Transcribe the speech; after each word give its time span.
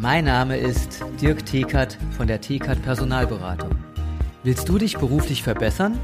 Mein 0.00 0.26
Name 0.26 0.56
ist 0.56 1.04
Dirk 1.20 1.44
Thekert 1.44 1.98
von 2.16 2.28
der 2.28 2.40
Thekert 2.40 2.80
Personalberatung. 2.82 3.72
Willst 4.44 4.68
du 4.68 4.78
dich 4.78 4.96
beruflich 4.96 5.42
verbessern? 5.42 5.98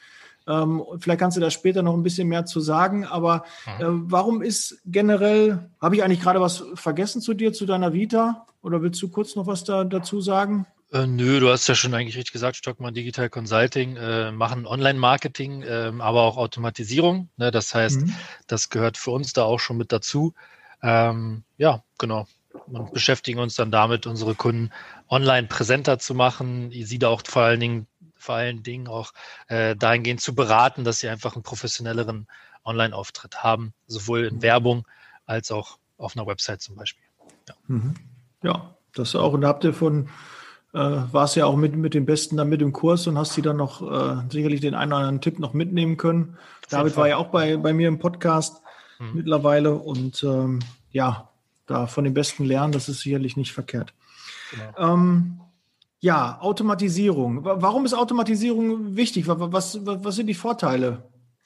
Ähm, 0.48 0.84
vielleicht 1.00 1.20
kannst 1.20 1.36
du 1.36 1.42
da 1.42 1.50
später 1.50 1.82
noch 1.82 1.96
ein 1.96 2.04
bisschen 2.04 2.28
mehr 2.28 2.46
zu 2.46 2.60
sagen. 2.60 3.06
Aber 3.06 3.46
mhm. 3.80 3.84
äh, 3.84 4.12
warum 4.12 4.44
ist 4.44 4.80
generell, 4.86 5.68
habe 5.82 5.96
ich 5.96 6.04
eigentlich 6.04 6.22
gerade 6.22 6.40
was 6.40 6.64
vergessen 6.76 7.22
zu 7.22 7.34
dir, 7.34 7.54
zu 7.54 7.66
deiner 7.66 7.92
Vita? 7.92 8.46
Oder 8.62 8.84
willst 8.84 9.02
du 9.02 9.10
kurz 9.10 9.36
noch 9.36 9.48
was 9.48 9.64
da, 9.64 9.84
dazu 9.84 10.22
sagen? 10.22 10.68
Äh, 10.96 11.08
nö, 11.08 11.42
du 11.42 11.50
hast 11.50 11.68
ja 11.68 11.76
schon 11.76 11.94
eigentlich 11.94 12.16
richtig 12.16 12.32
gesagt, 12.32 12.56
Stockmann 12.56 12.94
Digital 12.94 13.30
Consulting 13.30 13.98
äh, 13.98 14.32
machen 14.32 14.66
Online-Marketing, 14.66 15.64
äh, 15.64 15.92
aber 16.00 16.22
auch 16.22 16.38
Automatisierung. 16.38 17.28
Ne? 17.36 17.52
Das 17.52 17.76
heißt, 17.76 18.02
mhm. 18.02 18.16
das 18.48 18.70
gehört 18.70 18.98
für 18.98 19.12
uns 19.12 19.34
da 19.34 19.44
auch 19.44 19.60
schon 19.60 19.76
mit 19.76 19.92
dazu. 19.92 20.34
Ähm, 20.82 21.44
ja, 21.58 21.84
genau. 21.98 22.28
Und 22.68 22.94
beschäftigen 22.94 23.40
uns 23.40 23.56
dann 23.56 23.72
damit, 23.72 24.08
unsere 24.08 24.36
Kunden 24.36 24.70
online 25.10 25.48
präsenter 25.48 26.00
zu 26.00 26.16
machen, 26.16 26.72
sie 26.72 26.98
da 26.98 27.10
auch 27.10 27.22
vor 27.26 27.42
allen 27.42 27.60
Dingen, 27.60 27.88
vor 28.16 28.36
allen 28.36 28.64
Dingen 28.64 28.88
auch 28.88 29.12
äh, 29.48 29.76
dahingehend 29.76 30.22
zu 30.22 30.34
beraten, 30.34 30.86
dass 30.86 31.00
sie 31.00 31.10
einfach 31.10 31.36
einen 31.36 31.44
professionelleren 31.44 32.28
Online-Auftritt 32.64 33.44
haben, 33.44 33.74
sowohl 33.88 34.24
in 34.24 34.42
Werbung 34.42 34.88
als 35.26 35.52
auch 35.52 35.78
auf 35.98 36.16
einer 36.16 36.26
Website 36.26 36.62
zum 36.62 36.78
Beispiel. 36.78 37.04
Ja, 37.50 37.56
mhm. 37.68 37.96
ja 38.44 38.76
das 38.94 39.14
auch. 39.14 39.34
Und 39.34 39.44
habt 39.44 39.66
ihr 39.66 39.74
von 39.74 40.08
äh, 40.76 41.14
warst 41.14 41.36
ja 41.38 41.46
auch 41.46 41.56
mit, 41.56 41.76
mit 41.76 41.94
den 41.94 42.06
Besten 42.06 42.36
dann 42.36 42.50
mit 42.50 42.62
im 42.62 42.74
Kurs 42.74 43.08
und 43.08 43.18
hast 43.18 43.34
sie 43.34 43.42
dann 43.42 43.58
noch 43.58 43.82
äh, 43.82 44.22
sicherlich 44.30 44.60
den 44.60 44.76
einen 44.76 44.92
oder 44.92 45.02
anderen 45.02 45.22
Tipp 45.22 45.40
noch 45.40 45.54
mitnehmen 45.54 45.96
können. 45.96 46.38
David 46.70 46.98
war 46.98 47.08
ja 47.08 47.18
auch 47.18 47.28
bei, 47.28 47.56
bei 47.58 47.72
mir 47.72 47.88
im 47.88 48.00
Podcast 48.00 48.62
hm. 48.98 49.16
mittlerweile 49.16 49.76
und 49.76 50.22
ähm, 50.24 50.60
ja, 50.92 51.30
da 51.66 51.88
von 51.88 52.04
den 52.04 52.14
Besten 52.14 52.46
lernen, 52.46 52.74
das 52.74 52.90
ist 52.90 53.00
sicherlich 53.00 53.38
nicht 53.38 53.54
verkehrt. 53.54 53.94
Genau. 54.52 54.94
Ähm, 54.94 55.40
ja, 56.00 56.40
Automatisierung. 56.42 57.44
Warum 57.46 57.86
ist 57.86 57.94
Automatisierung 57.94 58.96
wichtig? 58.96 59.28
Was, 59.28 59.38
was, 59.40 59.80
was 59.86 60.16
sind 60.16 60.28
die 60.28 60.36
Vorteile? 60.36 61.04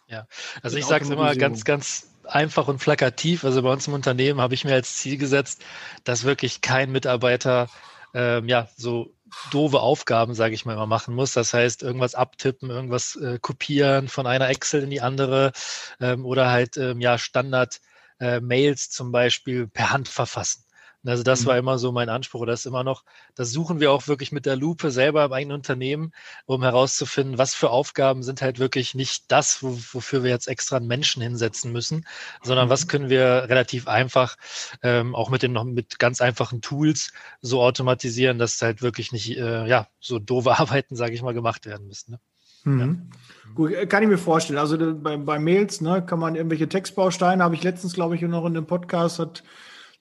Ja, 0.08 0.26
also 0.64 0.78
ich 0.78 0.86
sage 0.86 1.06
es 1.06 1.10
immer 1.12 1.36
ganz, 1.36 1.64
ganz 1.64 2.10
einfach 2.26 2.68
und 2.68 2.80
plakativ. 2.80 3.46
Also 3.46 3.62
bei 3.62 3.72
uns 3.72 3.88
im 3.88 3.94
Unternehmen 3.94 4.42
habe 4.42 4.56
ich 4.56 4.66
mir 4.66 4.74
als 4.74 4.98
Ziel 4.98 5.18
gesetzt, 5.18 5.64
dass 6.04 6.24
wirklich 6.24 6.62
kein 6.62 6.92
Mitarbeiter 6.92 7.70
ähm, 8.14 8.48
ja 8.48 8.68
so 8.76 9.14
doofe 9.52 9.80
Aufgaben, 9.80 10.34
sage 10.34 10.54
ich 10.56 10.66
mal, 10.66 10.74
immer 10.74 10.88
machen 10.88 11.16
muss. 11.16 11.34
Das 11.34 11.54
heißt, 11.54 11.84
irgendwas 11.84 12.16
abtippen, 12.16 12.70
irgendwas 12.70 13.16
äh, 13.16 13.40
kopieren 13.40 14.08
von 14.08 14.28
einer 14.28 14.50
Excel 14.50 14.84
in 14.84 14.90
die 14.90 15.02
andere 15.02 15.52
ähm, 16.00 16.26
oder 16.26 16.52
halt 16.52 16.78
ähm, 16.78 17.02
ja 17.02 17.18
Standard-Mails 17.18 18.86
äh, 18.86 18.90
zum 18.90 19.12
Beispiel 19.12 19.68
per 19.68 19.92
Hand 19.92 20.08
verfassen. 20.08 20.64
Also 21.06 21.24
das 21.24 21.42
mhm. 21.42 21.46
war 21.48 21.58
immer 21.58 21.78
so 21.78 21.92
mein 21.92 22.10
Anspruch. 22.10 22.46
Das 22.46 22.62
ist 22.62 22.66
immer 22.66 22.84
noch, 22.84 23.04
das 23.36 23.52
suchen 23.52 23.80
wir 23.80 23.92
auch 23.92 24.08
wirklich 24.08 24.32
mit 24.32 24.46
der 24.46 24.56
Lupe 24.56 24.92
selber 24.92 25.26
im 25.26 25.34
eigenen 25.34 25.56
Unternehmen, 25.56 26.12
um 26.46 26.62
herauszufinden, 26.62 27.38
was 27.38 27.56
für 27.56 27.70
Aufgaben 27.70 28.22
sind 28.24 28.42
halt 28.42 28.60
wirklich 28.60 28.96
nicht 28.96 29.32
das, 29.32 29.64
wo, 29.64 29.78
wofür 29.94 30.24
wir 30.24 30.30
jetzt 30.30 30.48
extra 30.48 30.78
einen 30.78 30.88
Menschen 30.88 31.22
hinsetzen 31.22 31.72
müssen, 31.72 32.06
sondern 32.44 32.68
mhm. 32.68 32.72
was 32.72 32.88
können 32.88 33.10
wir 33.10 33.46
relativ 33.48 33.88
einfach, 33.88 34.36
ähm, 34.84 35.16
auch 35.16 35.30
mit 35.30 35.42
den 35.42 35.54
noch 35.54 35.64
mit 35.64 36.00
ganz 36.00 36.20
einfachen 36.20 36.62
Tools 36.62 37.14
so 37.42 37.62
automatisieren, 37.62 38.38
dass 38.38 38.62
halt 38.62 38.82
wirklich 38.82 39.12
nicht 39.12 39.38
äh, 39.38 39.68
ja 39.68 39.88
so 40.00 40.20
doofe 40.20 40.52
Arbeiten, 40.60 40.96
sage 40.96 41.14
ich 41.14 41.22
mal, 41.22 41.34
gemacht 41.34 41.66
werden 41.66 41.88
müssen. 41.88 42.12
Ne? 42.12 42.20
Mhm. 42.66 42.80
Ja. 42.80 43.54
Gut, 43.56 43.90
kann 43.90 44.04
ich 44.04 44.10
mir 44.10 44.18
vorstellen. 44.18 44.60
Also 44.60 44.78
bei, 44.96 45.18
bei 45.18 45.40
Mails 45.40 45.82
ne, 45.82 46.06
kann 46.06 46.20
man 46.20 46.36
irgendwelche 46.36 46.68
Textbausteine, 46.68 47.44
habe 47.44 47.56
ich 47.56 47.64
letztens, 47.64 47.94
glaube 47.94 48.16
ich, 48.16 48.22
noch 48.22 48.46
in 48.46 48.54
dem 48.54 48.68
Podcast 48.68 49.20
hat 49.20 49.44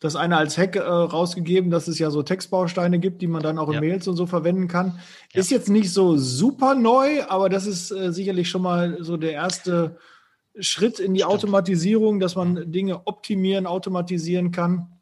das 0.01 0.15
eine 0.15 0.37
als 0.37 0.57
Hack 0.57 0.77
äh, 0.77 0.81
rausgegeben, 0.81 1.71
dass 1.71 1.89
es 1.89 1.99
ja 1.99 2.11
so 2.11 2.23
Textbausteine 2.23 2.99
gibt, 2.99 3.21
die 3.21 3.27
man 3.27 3.43
dann 3.43 3.59
auch 3.59 3.69
in 3.69 3.75
ja. 3.75 3.81
Mails 3.81 4.07
und 4.07 4.17
so 4.17 4.27
verwenden 4.27 4.69
kann. 4.69 5.01
Ja. 5.33 5.41
Ist 5.41 5.51
jetzt 5.51 5.69
nicht 5.69 5.93
so 5.93 6.17
super 6.17 6.75
neu, 6.75 7.25
aber 7.29 7.49
das 7.49 7.67
ist 7.67 7.91
äh, 7.91 8.13
sicherlich 8.13 8.49
schon 8.49 8.63
mal 8.63 8.99
so 9.01 9.17
der 9.17 9.33
erste 9.33 9.97
Schritt 10.61 11.01
in 11.01 11.15
die 11.15 11.21
Stimmt. 11.21 11.35
Automatisierung, 11.35 12.21
dass 12.21 12.37
man 12.37 12.71
Dinge 12.71 13.07
optimieren, 13.07 13.67
automatisieren 13.67 14.53
kann. 14.53 14.99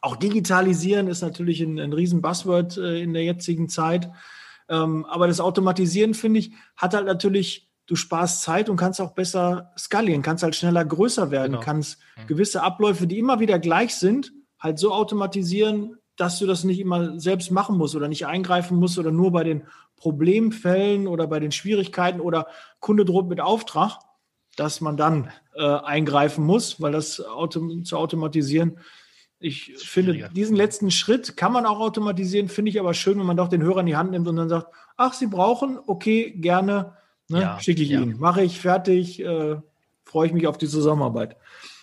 Auch 0.00 0.16
digitalisieren 0.16 1.08
ist 1.08 1.22
natürlich 1.22 1.60
ein, 1.60 1.80
ein 1.80 1.92
riesen 1.92 2.22
Buzzword 2.22 2.76
äh, 2.76 3.02
in 3.02 3.12
der 3.12 3.24
jetzigen 3.24 3.68
Zeit. 3.68 4.10
Ähm, 4.68 5.04
aber 5.06 5.26
das 5.26 5.40
Automatisieren, 5.40 6.14
finde 6.14 6.40
ich, 6.40 6.52
hat 6.76 6.94
halt 6.94 7.06
natürlich 7.06 7.65
du 7.86 7.96
sparst 7.96 8.42
Zeit 8.42 8.68
und 8.68 8.76
kannst 8.76 9.00
auch 9.00 9.12
besser 9.12 9.72
skalieren, 9.78 10.22
kannst 10.22 10.42
halt 10.42 10.56
schneller 10.56 10.84
größer 10.84 11.30
werden, 11.30 11.52
genau. 11.52 11.64
kannst 11.64 11.98
mhm. 12.16 12.26
gewisse 12.26 12.62
Abläufe, 12.62 13.06
die 13.06 13.18
immer 13.18 13.40
wieder 13.40 13.58
gleich 13.58 13.94
sind, 13.94 14.32
halt 14.58 14.78
so 14.78 14.92
automatisieren, 14.92 15.96
dass 16.16 16.38
du 16.38 16.46
das 16.46 16.64
nicht 16.64 16.80
immer 16.80 17.20
selbst 17.20 17.50
machen 17.50 17.76
musst 17.76 17.94
oder 17.94 18.08
nicht 18.08 18.26
eingreifen 18.26 18.78
musst 18.78 18.98
oder 18.98 19.12
nur 19.12 19.32
bei 19.32 19.44
den 19.44 19.64
Problemfällen 19.96 21.06
oder 21.06 21.26
bei 21.26 21.40
den 21.40 21.52
Schwierigkeiten 21.52 22.20
oder 22.20 22.46
Kunde 22.80 23.04
droht 23.04 23.28
mit 23.28 23.40
Auftrag, 23.40 23.98
dass 24.56 24.80
man 24.80 24.96
dann 24.96 25.30
äh, 25.54 25.62
eingreifen 25.62 26.44
muss, 26.44 26.80
weil 26.80 26.92
das 26.92 27.20
Auto, 27.20 27.82
zu 27.82 27.96
automatisieren, 27.96 28.78
ich 29.38 29.74
finde, 29.76 30.30
diesen 30.30 30.56
letzten 30.56 30.90
Schritt 30.90 31.36
kann 31.36 31.52
man 31.52 31.66
auch 31.66 31.78
automatisieren, 31.78 32.48
finde 32.48 32.70
ich 32.70 32.80
aber 32.80 32.94
schön, 32.94 33.18
wenn 33.18 33.26
man 33.26 33.36
doch 33.36 33.48
den 33.48 33.62
Hörer 33.62 33.80
in 33.80 33.86
die 33.86 33.96
Hand 33.96 34.10
nimmt 34.10 34.26
und 34.26 34.36
dann 34.36 34.48
sagt, 34.48 34.68
ach, 34.96 35.12
Sie 35.12 35.26
brauchen, 35.26 35.78
okay, 35.86 36.30
gerne, 36.30 36.96
Ne? 37.28 37.40
Ja, 37.42 37.60
Schicke 37.60 37.82
ich 37.82 37.90
ja. 37.90 38.00
ihn. 38.00 38.18
Mache 38.18 38.42
ich 38.42 38.60
fertig, 38.60 39.20
äh, 39.20 39.56
freue 40.04 40.26
ich 40.26 40.32
mich 40.32 40.46
auf 40.46 40.58
die 40.58 40.68
Zusammenarbeit. 40.68 41.36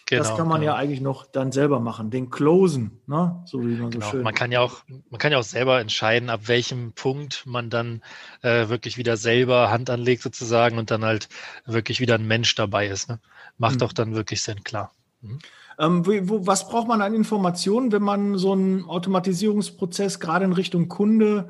Genau, 0.05 0.21
das 0.21 0.35
kann 0.35 0.47
man 0.47 0.61
genau. 0.61 0.73
ja 0.73 0.77
eigentlich 0.77 1.01
noch 1.01 1.25
dann 1.25 1.51
selber 1.51 1.79
machen, 1.79 2.11
den 2.11 2.29
Closen, 2.29 2.99
ne? 3.07 3.41
so 3.45 3.61
wie 3.61 3.75
man 3.75 3.89
genau. 3.89 4.05
so 4.05 4.11
schön. 4.11 4.23
Man 4.23 4.33
kann 4.33 4.51
ja 4.51 4.59
auch, 4.59 4.83
man 5.09 5.17
kann 5.17 5.31
ja 5.31 5.39
auch 5.39 5.43
selber 5.43 5.79
entscheiden, 5.79 6.29
ab 6.29 6.41
welchem 6.47 6.91
Punkt 6.91 7.43
man 7.45 7.69
dann 7.69 8.01
äh, 8.41 8.67
wirklich 8.67 8.97
wieder 8.97 9.15
selber 9.15 9.71
Hand 9.71 9.89
anlegt 9.89 10.21
sozusagen 10.21 10.77
und 10.77 10.91
dann 10.91 11.05
halt 11.05 11.29
wirklich 11.65 12.01
wieder 12.01 12.15
ein 12.15 12.27
Mensch 12.27 12.53
dabei 12.55 12.87
ist. 12.87 13.09
Ne? 13.09 13.19
Macht 13.57 13.75
mhm. 13.75 13.79
doch 13.79 13.93
dann 13.93 14.13
wirklich 14.13 14.41
Sinn, 14.41 14.63
klar. 14.63 14.91
Mhm. 15.21 15.39
Ähm, 15.79 16.05
wo, 16.05 16.45
was 16.45 16.67
braucht 16.67 16.87
man 16.87 17.01
an 17.01 17.15
Informationen, 17.15 17.91
wenn 17.91 18.03
man 18.03 18.37
so 18.37 18.51
einen 18.51 18.85
Automatisierungsprozess 18.85 20.19
gerade 20.19 20.45
in 20.45 20.53
Richtung 20.53 20.89
Kunde 20.89 21.49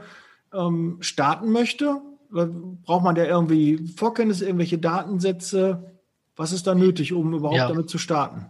ähm, 0.54 0.98
starten 1.02 1.52
möchte? 1.52 2.02
Braucht 2.34 3.04
man 3.04 3.16
da 3.16 3.24
irgendwie 3.24 3.88
Vorkenntnisse, 3.96 4.46
irgendwelche 4.46 4.80
Datensätze? 4.80 6.00
Was 6.36 6.52
ist 6.52 6.66
da 6.66 6.74
nötig, 6.74 7.14
um 7.14 7.34
überhaupt 7.34 7.58
ja. 7.58 7.68
damit 7.68 7.90
zu 7.90 7.98
starten? 7.98 8.48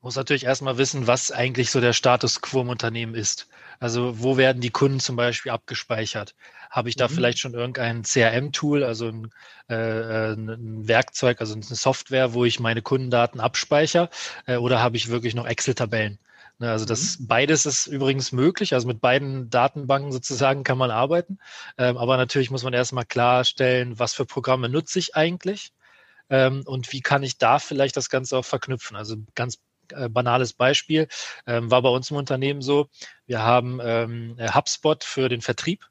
Muss 0.00 0.16
natürlich 0.16 0.44
erstmal 0.44 0.78
wissen, 0.78 1.06
was 1.06 1.32
eigentlich 1.32 1.70
so 1.70 1.80
der 1.80 1.94
Status 1.94 2.42
quo 2.42 2.60
im 2.60 2.68
Unternehmen 2.68 3.14
ist. 3.14 3.48
Also 3.80 4.22
wo 4.22 4.36
werden 4.36 4.60
die 4.60 4.70
Kunden 4.70 5.00
zum 5.00 5.16
Beispiel 5.16 5.50
abgespeichert? 5.50 6.34
Habe 6.70 6.90
ich 6.90 6.96
da 6.96 7.08
mhm. 7.08 7.12
vielleicht 7.12 7.38
schon 7.38 7.54
irgendein 7.54 8.02
CRM-Tool, 8.02 8.84
also 8.84 9.08
ein, 9.08 9.30
äh, 9.68 10.34
ein, 10.34 10.86
Werkzeug, 10.86 11.40
also 11.40 11.54
eine 11.54 11.62
Software, 11.62 12.34
wo 12.34 12.44
ich 12.44 12.60
meine 12.60 12.82
Kundendaten 12.82 13.40
abspeichere? 13.40 14.10
Äh, 14.46 14.56
oder 14.56 14.80
habe 14.80 14.96
ich 14.96 15.08
wirklich 15.08 15.34
noch 15.34 15.46
Excel-Tabellen? 15.46 16.18
Ne, 16.64 16.70
also 16.70 16.86
das 16.86 17.18
mhm. 17.18 17.26
beides 17.26 17.66
ist 17.66 17.86
übrigens 17.86 18.32
möglich. 18.32 18.72
Also 18.72 18.86
mit 18.86 19.02
beiden 19.02 19.50
Datenbanken 19.50 20.12
sozusagen 20.12 20.64
kann 20.64 20.78
man 20.78 20.90
arbeiten. 20.90 21.38
Ähm, 21.76 21.98
aber 21.98 22.16
natürlich 22.16 22.50
muss 22.50 22.64
man 22.64 22.72
erstmal 22.72 23.04
klarstellen, 23.04 23.98
was 23.98 24.14
für 24.14 24.24
Programme 24.24 24.70
nutze 24.70 24.98
ich 24.98 25.14
eigentlich 25.14 25.72
ähm, 26.30 26.62
und 26.64 26.90
wie 26.92 27.02
kann 27.02 27.22
ich 27.22 27.36
da 27.36 27.58
vielleicht 27.58 27.98
das 27.98 28.08
Ganze 28.08 28.38
auch 28.38 28.46
verknüpfen. 28.46 28.96
Also 28.96 29.16
ganz 29.34 29.58
äh, 29.92 30.08
banales 30.08 30.54
Beispiel 30.54 31.06
ähm, 31.46 31.70
war 31.70 31.82
bei 31.82 31.90
uns 31.90 32.10
im 32.10 32.16
Unternehmen 32.16 32.62
so, 32.62 32.88
wir 33.26 33.42
haben 33.42 33.78
ähm, 33.82 34.38
HubSpot 34.54 35.04
für 35.04 35.28
den 35.28 35.42
Vertrieb. 35.42 35.86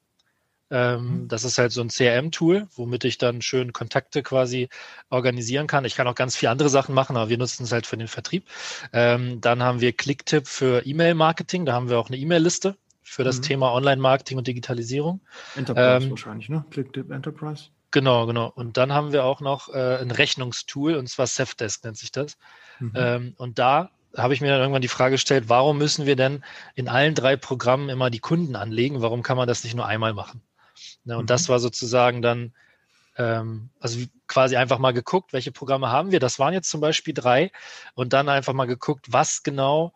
Ähm, 0.74 1.22
mhm. 1.22 1.28
das 1.28 1.44
ist 1.44 1.56
halt 1.56 1.70
so 1.70 1.80
ein 1.82 1.88
CRM-Tool, 1.88 2.66
womit 2.74 3.04
ich 3.04 3.16
dann 3.16 3.42
schön 3.42 3.72
Kontakte 3.72 4.24
quasi 4.24 4.68
organisieren 5.08 5.68
kann. 5.68 5.84
Ich 5.84 5.94
kann 5.94 6.08
auch 6.08 6.16
ganz 6.16 6.34
viele 6.34 6.50
andere 6.50 6.68
Sachen 6.68 6.96
machen, 6.96 7.16
aber 7.16 7.28
wir 7.28 7.38
nutzen 7.38 7.62
es 7.62 7.70
halt 7.70 7.86
für 7.86 7.96
den 7.96 8.08
Vertrieb. 8.08 8.48
Ähm, 8.92 9.40
dann 9.40 9.62
haben 9.62 9.80
wir 9.80 9.92
Clicktip 9.92 10.48
für 10.48 10.84
E-Mail-Marketing. 10.84 11.64
Da 11.64 11.74
haben 11.74 11.90
wir 11.90 11.98
auch 12.00 12.08
eine 12.08 12.16
E-Mail-Liste 12.16 12.76
für 13.02 13.22
das 13.22 13.38
mhm. 13.38 13.42
Thema 13.42 13.72
Online-Marketing 13.72 14.36
und 14.36 14.48
Digitalisierung. 14.48 15.20
Enterprise 15.54 16.06
ähm, 16.06 16.10
wahrscheinlich, 16.10 16.48
ne? 16.48 16.64
Clicktip 16.70 17.12
Enterprise. 17.12 17.68
Genau, 17.92 18.26
genau. 18.26 18.50
Und 18.52 18.76
dann 18.76 18.92
haben 18.92 19.12
wir 19.12 19.24
auch 19.24 19.40
noch 19.40 19.72
äh, 19.72 19.98
ein 19.98 20.10
Rechnungstool, 20.10 20.96
und 20.96 21.08
zwar 21.08 21.28
Safdesk 21.28 21.84
nennt 21.84 21.98
sich 21.98 22.10
das. 22.10 22.36
Mhm. 22.80 22.92
Ähm, 22.96 23.34
und 23.36 23.60
da 23.60 23.90
habe 24.16 24.34
ich 24.34 24.40
mir 24.40 24.48
dann 24.48 24.60
irgendwann 24.60 24.82
die 24.82 24.88
Frage 24.88 25.12
gestellt, 25.12 25.44
warum 25.46 25.78
müssen 25.78 26.04
wir 26.04 26.16
denn 26.16 26.42
in 26.74 26.88
allen 26.88 27.14
drei 27.14 27.36
Programmen 27.36 27.90
immer 27.90 28.10
die 28.10 28.18
Kunden 28.18 28.56
anlegen? 28.56 29.02
Warum 29.02 29.22
kann 29.22 29.36
man 29.36 29.46
das 29.46 29.62
nicht 29.62 29.76
nur 29.76 29.86
einmal 29.86 30.14
machen? 30.14 30.42
Ne, 31.04 31.16
und 31.16 31.24
mhm. 31.24 31.28
das 31.28 31.48
war 31.48 31.58
sozusagen 31.58 32.22
dann, 32.22 32.52
ähm, 33.16 33.70
also 33.80 34.00
quasi 34.26 34.56
einfach 34.56 34.78
mal 34.78 34.92
geguckt, 34.92 35.32
welche 35.32 35.52
Programme 35.52 35.90
haben 35.90 36.10
wir? 36.10 36.20
Das 36.20 36.38
waren 36.38 36.54
jetzt 36.54 36.70
zum 36.70 36.80
Beispiel 36.80 37.14
drei. 37.14 37.50
Und 37.94 38.12
dann 38.12 38.28
einfach 38.28 38.52
mal 38.52 38.66
geguckt, 38.66 39.06
was 39.12 39.42
genau 39.42 39.92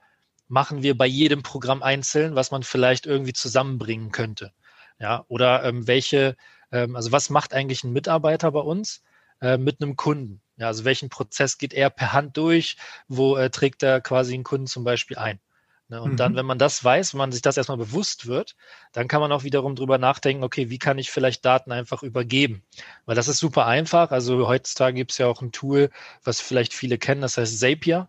machen 0.48 0.82
wir 0.82 0.96
bei 0.96 1.06
jedem 1.06 1.42
Programm 1.42 1.82
einzeln, 1.82 2.34
was 2.34 2.50
man 2.50 2.62
vielleicht 2.62 3.06
irgendwie 3.06 3.34
zusammenbringen 3.34 4.12
könnte. 4.12 4.52
Ja, 4.98 5.24
oder 5.28 5.64
ähm, 5.64 5.86
welche 5.86 6.36
ähm, 6.72 6.96
also 6.96 7.12
was 7.12 7.30
macht 7.30 7.52
eigentlich 7.52 7.84
ein 7.84 7.92
Mitarbeiter 7.92 8.50
bei 8.52 8.60
uns 8.60 9.02
äh, 9.40 9.56
mit 9.58 9.82
einem 9.82 9.96
Kunden? 9.96 10.40
Ja, 10.56 10.68
also 10.68 10.84
welchen 10.84 11.08
Prozess 11.08 11.58
geht 11.58 11.72
er 11.72 11.90
per 11.90 12.12
Hand 12.12 12.36
durch? 12.36 12.76
Wo 13.08 13.36
äh, 13.36 13.50
trägt 13.50 13.82
er 13.82 14.00
quasi 14.00 14.34
einen 14.34 14.44
Kunden 14.44 14.66
zum 14.66 14.84
Beispiel 14.84 15.18
ein? 15.18 15.40
Ne, 15.90 16.02
und 16.02 16.12
mhm. 16.12 16.16
dann, 16.16 16.36
wenn 16.36 16.44
man 16.44 16.58
das 16.58 16.84
weiß, 16.84 17.14
wenn 17.14 17.18
man 17.18 17.32
sich 17.32 17.40
das 17.40 17.56
erstmal 17.56 17.78
bewusst 17.78 18.26
wird, 18.26 18.56
dann 18.92 19.08
kann 19.08 19.22
man 19.22 19.32
auch 19.32 19.42
wiederum 19.42 19.74
drüber 19.74 19.96
nachdenken, 19.96 20.44
okay, 20.44 20.68
wie 20.68 20.78
kann 20.78 20.98
ich 20.98 21.10
vielleicht 21.10 21.46
Daten 21.46 21.72
einfach 21.72 22.02
übergeben? 22.02 22.62
Weil 23.06 23.16
das 23.16 23.26
ist 23.26 23.38
super 23.38 23.66
einfach. 23.66 24.10
Also 24.10 24.46
heutzutage 24.46 24.94
gibt 24.94 25.12
es 25.12 25.18
ja 25.18 25.26
auch 25.26 25.40
ein 25.40 25.50
Tool, 25.50 25.88
was 26.24 26.42
vielleicht 26.42 26.74
viele 26.74 26.98
kennen, 26.98 27.22
das 27.22 27.38
heißt 27.38 27.58
Zapier. 27.58 28.08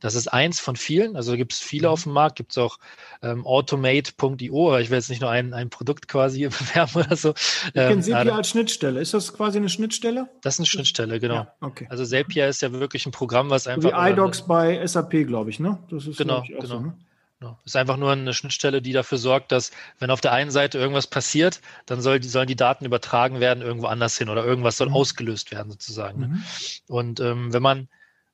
Das 0.00 0.14
ist 0.14 0.28
eins 0.28 0.60
von 0.60 0.76
vielen. 0.76 1.16
Also 1.16 1.36
gibt 1.36 1.52
es 1.52 1.58
viele 1.58 1.88
mhm. 1.88 1.92
auf 1.92 2.02
dem 2.04 2.12
Markt. 2.12 2.36
Gibt 2.36 2.52
es 2.52 2.58
auch 2.58 2.78
ähm, 3.20 3.44
automate.io, 3.44 4.68
aber 4.68 4.80
ich 4.80 4.90
will 4.90 4.96
jetzt 4.96 5.10
nicht 5.10 5.20
nur 5.20 5.30
ein, 5.30 5.52
ein 5.52 5.70
Produkt 5.70 6.06
quasi 6.06 6.44
bewerben 6.48 7.00
oder 7.04 7.16
so. 7.16 7.30
Ich 7.30 7.72
ähm, 7.74 7.88
kenne 7.88 8.02
Zapier 8.02 8.34
als 8.34 8.48
Schnittstelle. 8.48 9.00
Ist 9.00 9.12
das 9.12 9.34
quasi 9.34 9.58
eine 9.58 9.68
Schnittstelle? 9.68 10.28
Das 10.40 10.54
ist 10.54 10.60
eine 10.60 10.66
Schnittstelle, 10.66 11.18
genau. 11.18 11.34
Ja, 11.34 11.54
okay. 11.60 11.88
Also 11.90 12.04
Zapier 12.04 12.46
ist 12.46 12.62
ja 12.62 12.72
wirklich 12.72 13.06
ein 13.06 13.12
Programm, 13.12 13.50
was 13.50 13.66
einfach. 13.66 13.90
Wie 13.90 14.12
iDocs 14.12 14.42
bei 14.46 14.86
SAP, 14.86 15.26
glaube 15.26 15.50
ich, 15.50 15.58
ne? 15.58 15.78
Das 15.90 16.06
ist 16.06 16.16
genau, 16.16 16.42
genau. 16.42 16.64
So, 16.64 16.80
ne? 16.80 16.94
Genau. 17.40 17.58
Ist 17.64 17.76
einfach 17.76 17.96
nur 17.96 18.10
eine 18.10 18.34
Schnittstelle, 18.34 18.82
die 18.82 18.92
dafür 18.92 19.18
sorgt, 19.18 19.52
dass 19.52 19.70
wenn 20.00 20.10
auf 20.10 20.20
der 20.20 20.32
einen 20.32 20.50
Seite 20.50 20.78
irgendwas 20.78 21.06
passiert, 21.06 21.60
dann 21.86 22.00
soll, 22.00 22.20
sollen 22.22 22.48
die 22.48 22.56
Daten 22.56 22.84
übertragen 22.84 23.38
werden 23.38 23.62
irgendwo 23.62 23.86
anders 23.86 24.18
hin 24.18 24.28
oder 24.28 24.44
irgendwas 24.44 24.76
soll 24.76 24.88
mhm. 24.88 24.94
ausgelöst 24.94 25.52
werden 25.52 25.70
sozusagen. 25.70 26.20
Ne? 26.20 26.26
Mhm. 26.28 26.42
Und 26.88 27.20
ähm, 27.20 27.52
wenn 27.52 27.62
man 27.62 27.88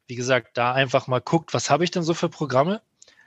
wie 0.06 0.14
gesagt, 0.14 0.56
da 0.56 0.72
einfach 0.72 1.06
mal 1.06 1.20
guckt, 1.20 1.54
was 1.54 1.70
habe 1.70 1.84
ich 1.84 1.90
denn 1.90 2.02
so 2.02 2.14
für 2.14 2.28
Programme 2.28 2.82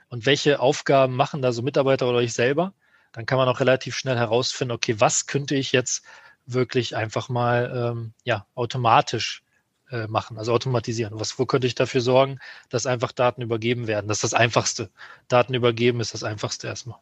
und 0.08 0.26
welche 0.26 0.60
Aufgaben 0.60 1.16
machen 1.16 1.42
da 1.42 1.52
so 1.52 1.62
Mitarbeiter 1.62 2.08
oder 2.08 2.20
ich 2.20 2.32
selber, 2.32 2.72
dann 3.12 3.26
kann 3.26 3.38
man 3.38 3.48
auch 3.48 3.60
relativ 3.60 3.96
schnell 3.96 4.16
herausfinden, 4.16 4.72
okay, 4.72 4.96
was 4.98 5.26
könnte 5.26 5.54
ich 5.54 5.72
jetzt 5.72 6.04
wirklich 6.46 6.96
einfach 6.96 7.28
mal 7.28 7.92
ähm, 7.92 8.12
ja, 8.24 8.46
automatisch 8.54 9.42
äh, 9.90 10.06
machen, 10.06 10.38
also 10.38 10.52
automatisieren. 10.52 11.14
Was, 11.18 11.38
wo 11.38 11.46
könnte 11.46 11.66
ich 11.66 11.74
dafür 11.74 12.00
sorgen, 12.00 12.38
dass 12.68 12.86
einfach 12.86 13.12
Daten 13.12 13.42
übergeben 13.42 13.86
werden? 13.86 14.08
Das 14.08 14.18
ist 14.18 14.32
das 14.32 14.34
Einfachste. 14.34 14.90
Daten 15.28 15.54
übergeben 15.54 16.00
ist 16.00 16.14
das 16.14 16.24
Einfachste 16.24 16.66
erstmal. 16.66 16.98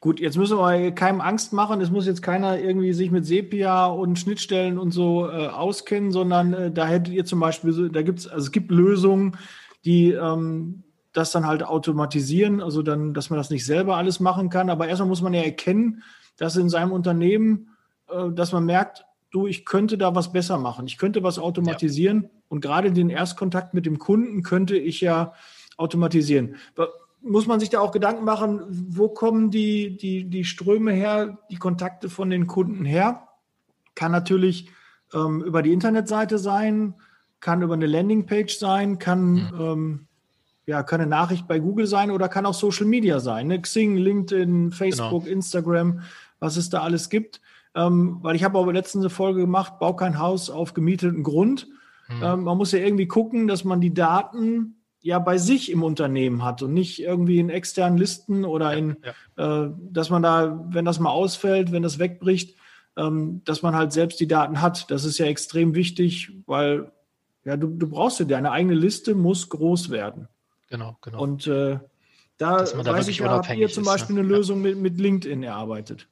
Gut, 0.00 0.20
jetzt 0.20 0.36
müssen 0.36 0.58
wir 0.58 0.92
keinem 0.92 1.22
Angst 1.22 1.54
machen. 1.54 1.80
Es 1.80 1.90
muss 1.90 2.06
jetzt 2.06 2.20
keiner 2.20 2.58
irgendwie 2.58 2.92
sich 2.92 3.10
mit 3.10 3.24
Sepia 3.24 3.86
und 3.86 4.18
Schnittstellen 4.18 4.78
und 4.78 4.90
so 4.90 5.28
äh, 5.30 5.46
auskennen, 5.46 6.12
sondern 6.12 6.52
äh, 6.52 6.70
da 6.70 6.86
hättet 6.86 7.14
ihr 7.14 7.24
zum 7.24 7.40
Beispiel, 7.40 7.88
da 7.88 8.02
gibt 8.02 8.18
es, 8.18 8.28
also 8.28 8.44
es 8.44 8.52
gibt 8.52 8.70
Lösungen, 8.70 9.38
die 9.86 10.12
ähm, 10.12 10.82
das 11.14 11.30
dann 11.30 11.46
halt 11.46 11.62
automatisieren, 11.62 12.60
also 12.60 12.82
dann, 12.82 13.14
dass 13.14 13.30
man 13.30 13.38
das 13.38 13.48
nicht 13.48 13.64
selber 13.64 13.96
alles 13.96 14.20
machen 14.20 14.50
kann. 14.50 14.68
Aber 14.68 14.88
erstmal 14.88 15.08
muss 15.08 15.22
man 15.22 15.32
ja 15.32 15.42
erkennen, 15.42 16.02
dass 16.36 16.56
in 16.56 16.68
seinem 16.68 16.92
Unternehmen, 16.92 17.70
äh, 18.08 18.30
dass 18.30 18.52
man 18.52 18.66
merkt, 18.66 19.06
du, 19.34 19.46
ich 19.46 19.64
könnte 19.64 19.98
da 19.98 20.14
was 20.14 20.32
besser 20.32 20.58
machen. 20.58 20.86
Ich 20.86 20.98
könnte 20.98 21.22
was 21.22 21.38
automatisieren 21.38 22.22
ja. 22.22 22.28
und 22.48 22.60
gerade 22.60 22.92
den 22.92 23.10
Erstkontakt 23.10 23.74
mit 23.74 23.86
dem 23.86 23.98
Kunden 23.98 24.42
könnte 24.42 24.76
ich 24.76 25.00
ja 25.00 25.32
automatisieren 25.76 26.56
muss 27.24 27.46
man 27.46 27.58
sich 27.58 27.70
da 27.70 27.80
auch 27.80 27.90
Gedanken 27.90 28.24
machen, 28.24 28.60
wo 28.68 29.08
kommen 29.08 29.50
die, 29.50 29.96
die, 29.96 30.24
die 30.24 30.44
Ströme 30.44 30.92
her, 30.92 31.38
die 31.50 31.56
Kontakte 31.56 32.10
von 32.10 32.28
den 32.28 32.46
Kunden 32.46 32.84
her? 32.84 33.28
Kann 33.94 34.12
natürlich 34.12 34.68
ähm, 35.14 35.42
über 35.42 35.62
die 35.62 35.72
Internetseite 35.72 36.38
sein, 36.38 36.94
kann 37.40 37.62
über 37.62 37.74
eine 37.74 37.86
Landingpage 37.86 38.58
sein, 38.58 38.98
kann, 38.98 39.32
mhm. 39.32 39.50
ähm, 39.58 40.06
ja, 40.66 40.82
kann 40.82 41.00
eine 41.00 41.08
Nachricht 41.08 41.48
bei 41.48 41.58
Google 41.58 41.86
sein 41.86 42.10
oder 42.10 42.28
kann 42.28 42.46
auch 42.46 42.54
Social 42.54 42.86
Media 42.86 43.20
sein. 43.20 43.46
Ne? 43.46 43.60
Xing, 43.60 43.96
LinkedIn, 43.96 44.72
Facebook, 44.72 45.24
genau. 45.24 45.34
Instagram, 45.34 46.00
was 46.40 46.58
es 46.58 46.68
da 46.68 46.82
alles 46.82 47.08
gibt. 47.08 47.40
Ähm, 47.74 48.18
weil 48.22 48.36
ich 48.36 48.44
habe 48.44 48.58
aber 48.58 48.72
letztens 48.72 49.04
eine 49.04 49.10
Folge 49.10 49.40
gemacht, 49.40 49.78
bau 49.78 49.94
kein 49.94 50.18
Haus 50.18 50.50
auf 50.50 50.74
gemieteten 50.74 51.22
Grund. 51.22 51.66
Mhm. 52.08 52.22
Ähm, 52.22 52.44
man 52.44 52.56
muss 52.56 52.72
ja 52.72 52.78
irgendwie 52.78 53.08
gucken, 53.08 53.48
dass 53.48 53.64
man 53.64 53.80
die 53.80 53.94
Daten 53.94 54.76
ja 55.00 55.18
bei 55.18 55.36
sich 55.38 55.70
im 55.70 55.82
Unternehmen 55.82 56.44
hat 56.44 56.62
und 56.62 56.72
nicht 56.72 57.02
irgendwie 57.02 57.38
in 57.38 57.50
externen 57.50 57.98
Listen 57.98 58.44
oder 58.44 58.74
in, 58.74 58.96
ja. 59.36 59.64
Äh, 59.64 59.70
dass 59.90 60.08
man 60.08 60.22
da, 60.22 60.64
wenn 60.70 60.84
das 60.84 60.98
mal 60.98 61.10
ausfällt, 61.10 61.72
wenn 61.72 61.82
das 61.82 61.98
wegbricht, 61.98 62.56
ähm, 62.96 63.42
dass 63.44 63.62
man 63.62 63.74
halt 63.74 63.92
selbst 63.92 64.20
die 64.20 64.28
Daten 64.28 64.60
hat. 64.60 64.90
Das 64.90 65.04
ist 65.04 65.18
ja 65.18 65.26
extrem 65.26 65.74
wichtig, 65.74 66.32
weil 66.46 66.92
ja, 67.44 67.56
du, 67.56 67.68
du 67.68 67.88
brauchst 67.88 68.20
ja, 68.20 68.24
deine 68.24 68.50
eigene 68.50 68.74
Liste 68.74 69.14
muss 69.14 69.48
groß 69.48 69.90
werden. 69.90 70.28
Genau, 70.68 70.96
genau. 71.02 71.20
Und 71.20 71.46
äh, 71.46 71.78
da, 72.38 72.62
da 72.64 72.92
weiß 72.92 73.08
ich, 73.08 73.20
habt 73.22 73.54
ihr 73.54 73.68
zum 73.68 73.84
Beispiel 73.84 74.16
ist, 74.16 74.22
ne? 74.22 74.26
eine 74.26 74.36
Lösung 74.36 74.62
mit, 74.62 74.78
mit 74.78 74.98
LinkedIn 74.98 75.42
erarbeitet. 75.42 76.08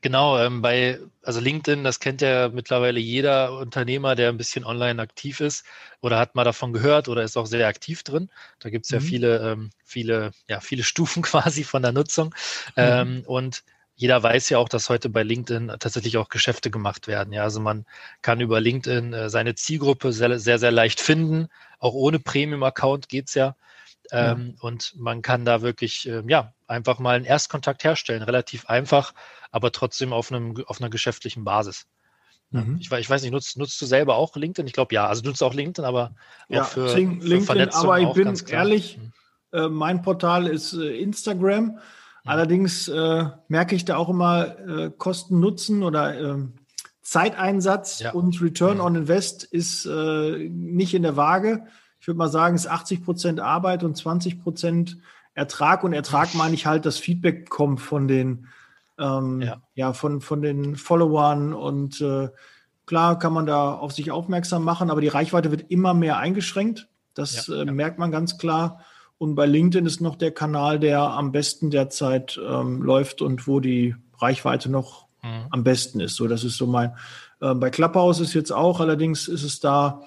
Genau, 0.00 0.38
ähm, 0.38 0.62
bei, 0.62 0.98
also 1.22 1.40
LinkedIn, 1.40 1.82
das 1.82 2.00
kennt 2.00 2.20
ja 2.20 2.48
mittlerweile 2.48 3.00
jeder 3.00 3.58
Unternehmer, 3.58 4.14
der 4.14 4.28
ein 4.28 4.36
bisschen 4.36 4.64
online 4.64 5.02
aktiv 5.02 5.40
ist 5.40 5.64
oder 6.00 6.18
hat 6.18 6.34
mal 6.34 6.44
davon 6.44 6.72
gehört 6.72 7.08
oder 7.08 7.22
ist 7.22 7.36
auch 7.36 7.46
sehr 7.46 7.66
aktiv 7.66 8.02
drin. 8.02 8.30
Da 8.60 8.70
gibt 8.70 8.84
es 8.84 8.90
ja 8.90 9.00
mhm. 9.00 9.04
viele, 9.04 9.38
ähm, 9.50 9.70
viele, 9.84 10.30
ja, 10.46 10.60
viele 10.60 10.82
Stufen 10.84 11.22
quasi 11.22 11.64
von 11.64 11.82
der 11.82 11.92
Nutzung. 11.92 12.28
Mhm. 12.28 12.32
Ähm, 12.76 13.22
und 13.26 13.64
jeder 13.96 14.22
weiß 14.22 14.48
ja 14.50 14.58
auch, 14.58 14.68
dass 14.68 14.88
heute 14.88 15.08
bei 15.08 15.24
LinkedIn 15.24 15.72
tatsächlich 15.80 16.16
auch 16.18 16.28
Geschäfte 16.28 16.70
gemacht 16.70 17.08
werden. 17.08 17.32
Ja, 17.32 17.42
also 17.42 17.58
man 17.58 17.84
kann 18.22 18.40
über 18.40 18.60
LinkedIn 18.60 19.12
äh, 19.12 19.28
seine 19.28 19.56
Zielgruppe 19.56 20.12
sehr, 20.12 20.38
sehr, 20.38 20.60
sehr 20.60 20.70
leicht 20.70 21.00
finden. 21.00 21.48
Auch 21.80 21.94
ohne 21.94 22.20
Premium-Account 22.20 23.08
geht's 23.08 23.34
ja. 23.34 23.56
Ähm, 24.10 24.54
ja. 24.56 24.62
Und 24.62 24.94
man 24.96 25.22
kann 25.22 25.44
da 25.44 25.62
wirklich, 25.62 26.08
äh, 26.08 26.22
ja, 26.26 26.52
einfach 26.66 26.98
mal 26.98 27.16
einen 27.16 27.24
Erstkontakt 27.24 27.84
herstellen. 27.84 28.22
Relativ 28.22 28.66
einfach, 28.66 29.14
aber 29.50 29.72
trotzdem 29.72 30.12
auf, 30.12 30.32
einem, 30.32 30.62
auf 30.66 30.80
einer 30.80 30.90
geschäftlichen 30.90 31.44
Basis. 31.44 31.86
Mhm. 32.50 32.78
Ich, 32.80 32.90
ich, 32.90 33.10
weiß 33.10 33.22
nicht, 33.22 33.32
nutzt, 33.32 33.58
nutzt 33.58 33.80
du 33.80 33.86
selber 33.86 34.16
auch 34.16 34.34
LinkedIn? 34.34 34.66
Ich 34.66 34.72
glaube 34.72 34.94
ja, 34.94 35.06
also 35.06 35.22
nutzt 35.22 35.40
du 35.40 35.46
auch 35.46 35.54
LinkedIn, 35.54 35.84
aber 35.84 36.14
ja, 36.48 36.62
auch 36.62 36.66
für, 36.66 36.86
Xing, 36.86 37.20
für 37.20 37.28
LinkedIn, 37.28 37.70
aber 37.70 38.00
ich 38.00 38.12
bin 38.12 38.34
ehrlich, 38.48 38.98
mhm. 38.98 39.12
äh, 39.52 39.68
mein 39.68 40.02
Portal 40.02 40.46
ist 40.46 40.72
äh, 40.72 40.98
Instagram. 40.98 41.64
Mhm. 41.64 41.78
Allerdings 42.24 42.88
äh, 42.88 43.24
merke 43.48 43.74
ich 43.74 43.84
da 43.84 43.96
auch 43.96 44.08
immer 44.08 44.58
äh, 44.66 44.90
Kosten 44.96 45.40
Nutzen 45.40 45.82
oder 45.82 46.18
ähm, 46.18 46.54
Zeiteinsatz 47.02 48.00
ja. 48.00 48.12
und 48.12 48.40
Return 48.42 48.78
mhm. 48.78 48.84
on 48.84 48.94
Invest 48.96 49.44
ist 49.44 49.86
äh, 49.86 50.48
nicht 50.50 50.94
in 50.94 51.02
der 51.02 51.16
Waage. 51.16 51.66
Ich 52.08 52.10
würde 52.10 52.20
mal 52.20 52.28
sagen, 52.28 52.54
es 52.54 52.64
ist 52.64 52.70
80 52.70 53.04
Prozent 53.04 53.38
Arbeit 53.38 53.84
und 53.84 53.94
20 53.94 54.42
Prozent 54.42 54.96
Ertrag. 55.34 55.84
Und 55.84 55.92
Ertrag 55.92 56.34
meine 56.34 56.54
ich 56.54 56.64
halt, 56.64 56.86
das 56.86 56.96
Feedback 56.96 57.50
kommt 57.50 57.82
von 57.82 58.08
den, 58.08 58.46
ähm, 58.98 59.42
ja. 59.42 59.60
ja. 59.74 59.92
von, 59.92 60.22
von 60.22 60.40
den 60.40 60.76
Followern 60.76 61.52
und 61.52 62.00
äh, 62.00 62.30
klar 62.86 63.18
kann 63.18 63.34
man 63.34 63.44
da 63.44 63.74
auf 63.74 63.92
sich 63.92 64.10
aufmerksam 64.10 64.64
machen, 64.64 64.90
aber 64.90 65.02
die 65.02 65.08
Reichweite 65.08 65.50
wird 65.50 65.70
immer 65.70 65.92
mehr 65.92 66.16
eingeschränkt. 66.16 66.88
Das 67.12 67.46
ja, 67.48 67.60
äh, 67.60 67.66
merkt 67.66 67.98
man 67.98 68.10
ganz 68.10 68.38
klar. 68.38 68.80
Und 69.18 69.34
bei 69.34 69.44
LinkedIn 69.44 69.84
ist 69.84 70.00
noch 70.00 70.16
der 70.16 70.30
Kanal, 70.30 70.80
der 70.80 71.02
am 71.02 71.30
besten 71.30 71.70
derzeit 71.70 72.40
ähm, 72.42 72.80
läuft 72.80 73.20
und 73.20 73.46
wo 73.46 73.60
die 73.60 73.96
Reichweite 74.16 74.70
noch 74.70 75.08
mhm. 75.22 75.44
am 75.50 75.62
besten 75.62 76.00
ist. 76.00 76.16
So, 76.16 76.26
das 76.26 76.42
ist 76.42 76.56
so 76.56 76.66
mein. 76.66 76.96
Äh, 77.42 77.52
bei 77.52 77.68
Clubhouse 77.68 78.20
ist 78.20 78.32
jetzt 78.32 78.50
auch, 78.50 78.80
allerdings 78.80 79.28
ist 79.28 79.42
es 79.42 79.60
da 79.60 80.04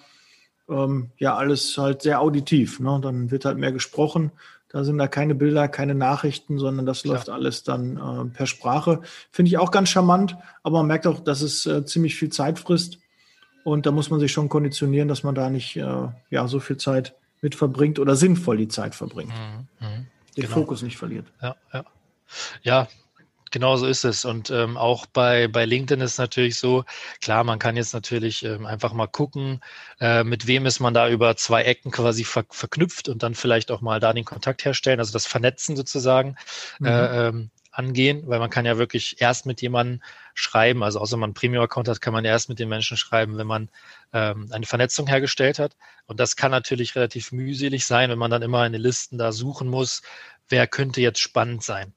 ähm, 0.72 1.12
ja 1.18 1.36
alles 1.36 1.78
halt 1.78 2.02
sehr 2.02 2.22
auditiv. 2.22 2.80
Ne? 2.80 3.00
Dann 3.02 3.32
wird 3.32 3.46
halt 3.46 3.58
mehr 3.58 3.72
gesprochen. 3.72 4.32
Da 4.70 4.86
sind 4.86 4.98
da 4.98 5.08
keine 5.08 5.36
Bilder, 5.36 5.68
keine 5.68 5.96
Nachrichten, 5.96 6.58
sondern 6.58 6.86
das 6.86 7.04
läuft 7.04 7.30
alles 7.30 7.64
dann 7.64 7.98
äh, 7.98 8.26
per 8.34 8.48
Sprache. 8.48 9.02
Finde 9.30 9.50
ich 9.50 9.58
auch 9.58 9.70
ganz 9.70 9.90
charmant, 9.90 10.38
aber 10.64 10.78
man 10.78 10.88
merkt 10.88 11.08
auch, 11.08 11.20
dass 11.20 11.42
es 11.42 11.66
äh, 11.66 11.86
ziemlich 11.86 12.16
viel 12.16 12.30
Zeit 12.30 12.58
frisst. 12.58 12.98
Und 13.66 13.86
da 13.86 13.92
muss 13.92 14.10
man 14.10 14.22
sich 14.22 14.32
schon 14.32 14.48
konditionieren, 14.48 15.10
dass 15.10 15.24
man 15.24 15.36
da 15.36 15.50
nicht 15.50 15.76
äh, 15.76 16.08
ja, 16.30 16.48
so 16.48 16.60
viel 16.60 16.78
Zeit 16.78 17.16
mit 17.42 17.54
verbringt 17.54 18.00
oder 18.00 18.16
sinnvoll 18.16 18.58
die 18.58 18.70
Zeit 18.70 18.96
verbringt. 18.96 19.34
Mhm. 19.34 19.86
Mhm. 19.86 20.08
Den 20.38 20.44
genau. 20.44 20.54
Fokus 20.54 20.82
nicht 20.84 20.98
verliert. 20.98 21.26
Ja, 21.42 21.56
ja. 21.74 21.86
Ja, 22.64 22.88
Genau 23.52 23.76
so 23.76 23.86
ist 23.86 24.06
es. 24.06 24.24
Und 24.24 24.50
ähm, 24.50 24.78
auch 24.78 25.06
bei, 25.06 25.48
bei 25.50 25.66
LinkedIn 25.66 26.02
ist 26.02 26.14
es 26.14 26.18
natürlich 26.18 26.58
so, 26.58 26.86
klar, 27.22 27.44
man 27.44 27.60
kann 27.60 27.76
jetzt 27.76 27.94
natürlich 27.94 28.44
ähm, 28.44 28.66
einfach 28.66 28.94
mal 28.94 29.08
gucken, 29.08 29.62
äh, 30.00 30.24
mit 30.24 30.48
wem 30.48 30.66
ist 30.66 30.80
man 30.80 30.94
da 30.94 31.10
über 31.10 31.36
zwei 31.36 31.64
Ecken 31.64 31.92
quasi 31.92 32.24
ver 32.24 32.46
verknüpft 32.50 33.10
und 33.10 33.24
dann 33.24 33.36
vielleicht 33.36 33.70
auch 33.70 33.82
mal 33.82 34.00
da 34.00 34.14
den 34.14 34.26
Kontakt 34.26 34.64
herstellen, 34.64 35.00
also 35.00 35.12
das 35.12 35.28
Vernetzen 35.28 35.76
sozusagen 35.76 36.38
mhm. 36.80 36.88
äh, 36.88 37.28
ähm, 37.28 37.52
angehen, 37.72 38.24
weil 38.28 38.40
man 38.40 38.50
kann 38.50 38.66
ja 38.66 38.78
wirklich 38.78 39.22
erst 39.22 39.46
mit 39.46 39.62
jemandem 39.62 40.02
schreiben, 40.34 40.84
also 40.84 41.00
außer 41.00 41.18
man 41.18 41.30
einen 41.30 41.34
Premium-Account 41.34 41.88
hat, 41.88 42.02
kann 42.02 42.14
man 42.14 42.26
erst 42.26 42.50
mit 42.50 42.60
den 42.60 42.70
Menschen 42.70 42.98
schreiben, 42.98 43.38
wenn 43.38 43.48
man 43.48 43.70
ähm, 44.14 44.50
eine 44.52 44.66
Vernetzung 44.66 45.08
hergestellt 45.08 45.60
hat. 45.60 45.76
Und 46.06 46.20
das 46.20 46.36
kann 46.36 46.52
natürlich 46.52 46.96
relativ 46.96 47.32
mühselig 47.32 47.86
sein, 47.86 48.10
wenn 48.10 48.20
man 48.20 48.32
dann 48.32 48.42
immer 48.42 48.66
in 48.66 48.74
den 48.74 48.82
Listen 48.82 49.18
da 49.18 49.32
suchen 49.32 49.68
muss, 49.68 50.02
wer 50.50 50.68
könnte 50.68 51.02
jetzt 51.02 51.20
spannend 51.20 51.64
sein. 51.64 51.94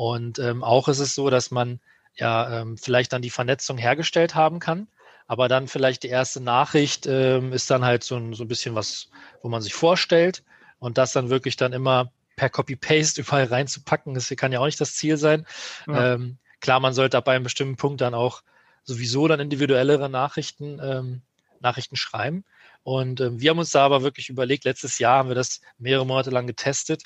Und 0.00 0.38
ähm, 0.38 0.64
auch 0.64 0.88
ist 0.88 0.98
es 0.98 1.14
so, 1.14 1.28
dass 1.28 1.50
man 1.50 1.78
ja 2.14 2.62
ähm, 2.62 2.78
vielleicht 2.78 3.12
dann 3.12 3.20
die 3.20 3.28
Vernetzung 3.28 3.76
hergestellt 3.76 4.34
haben 4.34 4.58
kann, 4.58 4.88
aber 5.26 5.46
dann 5.46 5.68
vielleicht 5.68 6.04
die 6.04 6.08
erste 6.08 6.40
Nachricht 6.40 7.06
ähm, 7.06 7.52
ist 7.52 7.70
dann 7.70 7.84
halt 7.84 8.02
so 8.02 8.16
ein, 8.16 8.32
so 8.32 8.44
ein 8.44 8.48
bisschen 8.48 8.74
was, 8.74 9.10
wo 9.42 9.50
man 9.50 9.60
sich 9.60 9.74
vorstellt 9.74 10.42
und 10.78 10.96
das 10.96 11.12
dann 11.12 11.28
wirklich 11.28 11.56
dann 11.56 11.74
immer 11.74 12.12
per 12.36 12.48
Copy-Paste 12.48 13.20
überall 13.20 13.44
reinzupacken, 13.44 14.14
das 14.14 14.30
kann 14.30 14.52
ja 14.52 14.60
auch 14.60 14.64
nicht 14.64 14.80
das 14.80 14.94
Ziel 14.94 15.18
sein. 15.18 15.44
Ja. 15.86 16.14
Ähm, 16.14 16.38
klar, 16.60 16.80
man 16.80 16.94
sollte 16.94 17.18
ab 17.18 17.28
einem 17.28 17.44
bestimmten 17.44 17.76
Punkt 17.76 18.00
dann 18.00 18.14
auch 18.14 18.42
sowieso 18.84 19.28
dann 19.28 19.38
individuellere 19.38 20.08
Nachrichten, 20.08 20.80
ähm, 20.82 21.20
Nachrichten 21.60 21.96
schreiben. 21.96 22.46
Und 22.84 23.20
ähm, 23.20 23.38
wir 23.38 23.50
haben 23.50 23.58
uns 23.58 23.72
da 23.72 23.84
aber 23.84 24.02
wirklich 24.02 24.30
überlegt, 24.30 24.64
letztes 24.64 24.98
Jahr 24.98 25.18
haben 25.18 25.28
wir 25.28 25.36
das 25.36 25.60
mehrere 25.76 26.06
Monate 26.06 26.30
lang 26.30 26.46
getestet, 26.46 27.02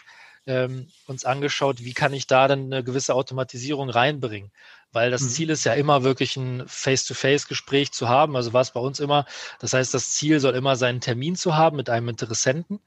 ähm, 0.46 0.88
uns 1.06 1.24
angeschaut, 1.24 1.84
wie 1.84 1.94
kann 1.94 2.12
ich 2.12 2.26
da 2.26 2.48
dann 2.48 2.64
eine 2.64 2.84
gewisse 2.84 3.14
Automatisierung 3.14 3.90
reinbringen. 3.90 4.50
Weil 4.92 5.10
das 5.10 5.22
mhm. 5.22 5.28
Ziel 5.28 5.50
ist 5.50 5.64
ja 5.64 5.74
immer 5.74 6.04
wirklich 6.04 6.36
ein 6.36 6.62
Face-to-Face-Gespräch 6.68 7.90
zu 7.90 8.08
haben. 8.08 8.36
Also 8.36 8.52
war 8.52 8.60
es 8.60 8.70
bei 8.70 8.78
uns 8.78 9.00
immer. 9.00 9.26
Das 9.58 9.72
heißt, 9.72 9.92
das 9.92 10.12
Ziel 10.12 10.38
soll 10.38 10.54
immer 10.54 10.76
sein, 10.76 10.90
einen 10.90 11.00
Termin 11.00 11.34
zu 11.34 11.56
haben 11.56 11.76
mit 11.76 11.90
einem 11.90 12.08
Interessenten. 12.08 12.78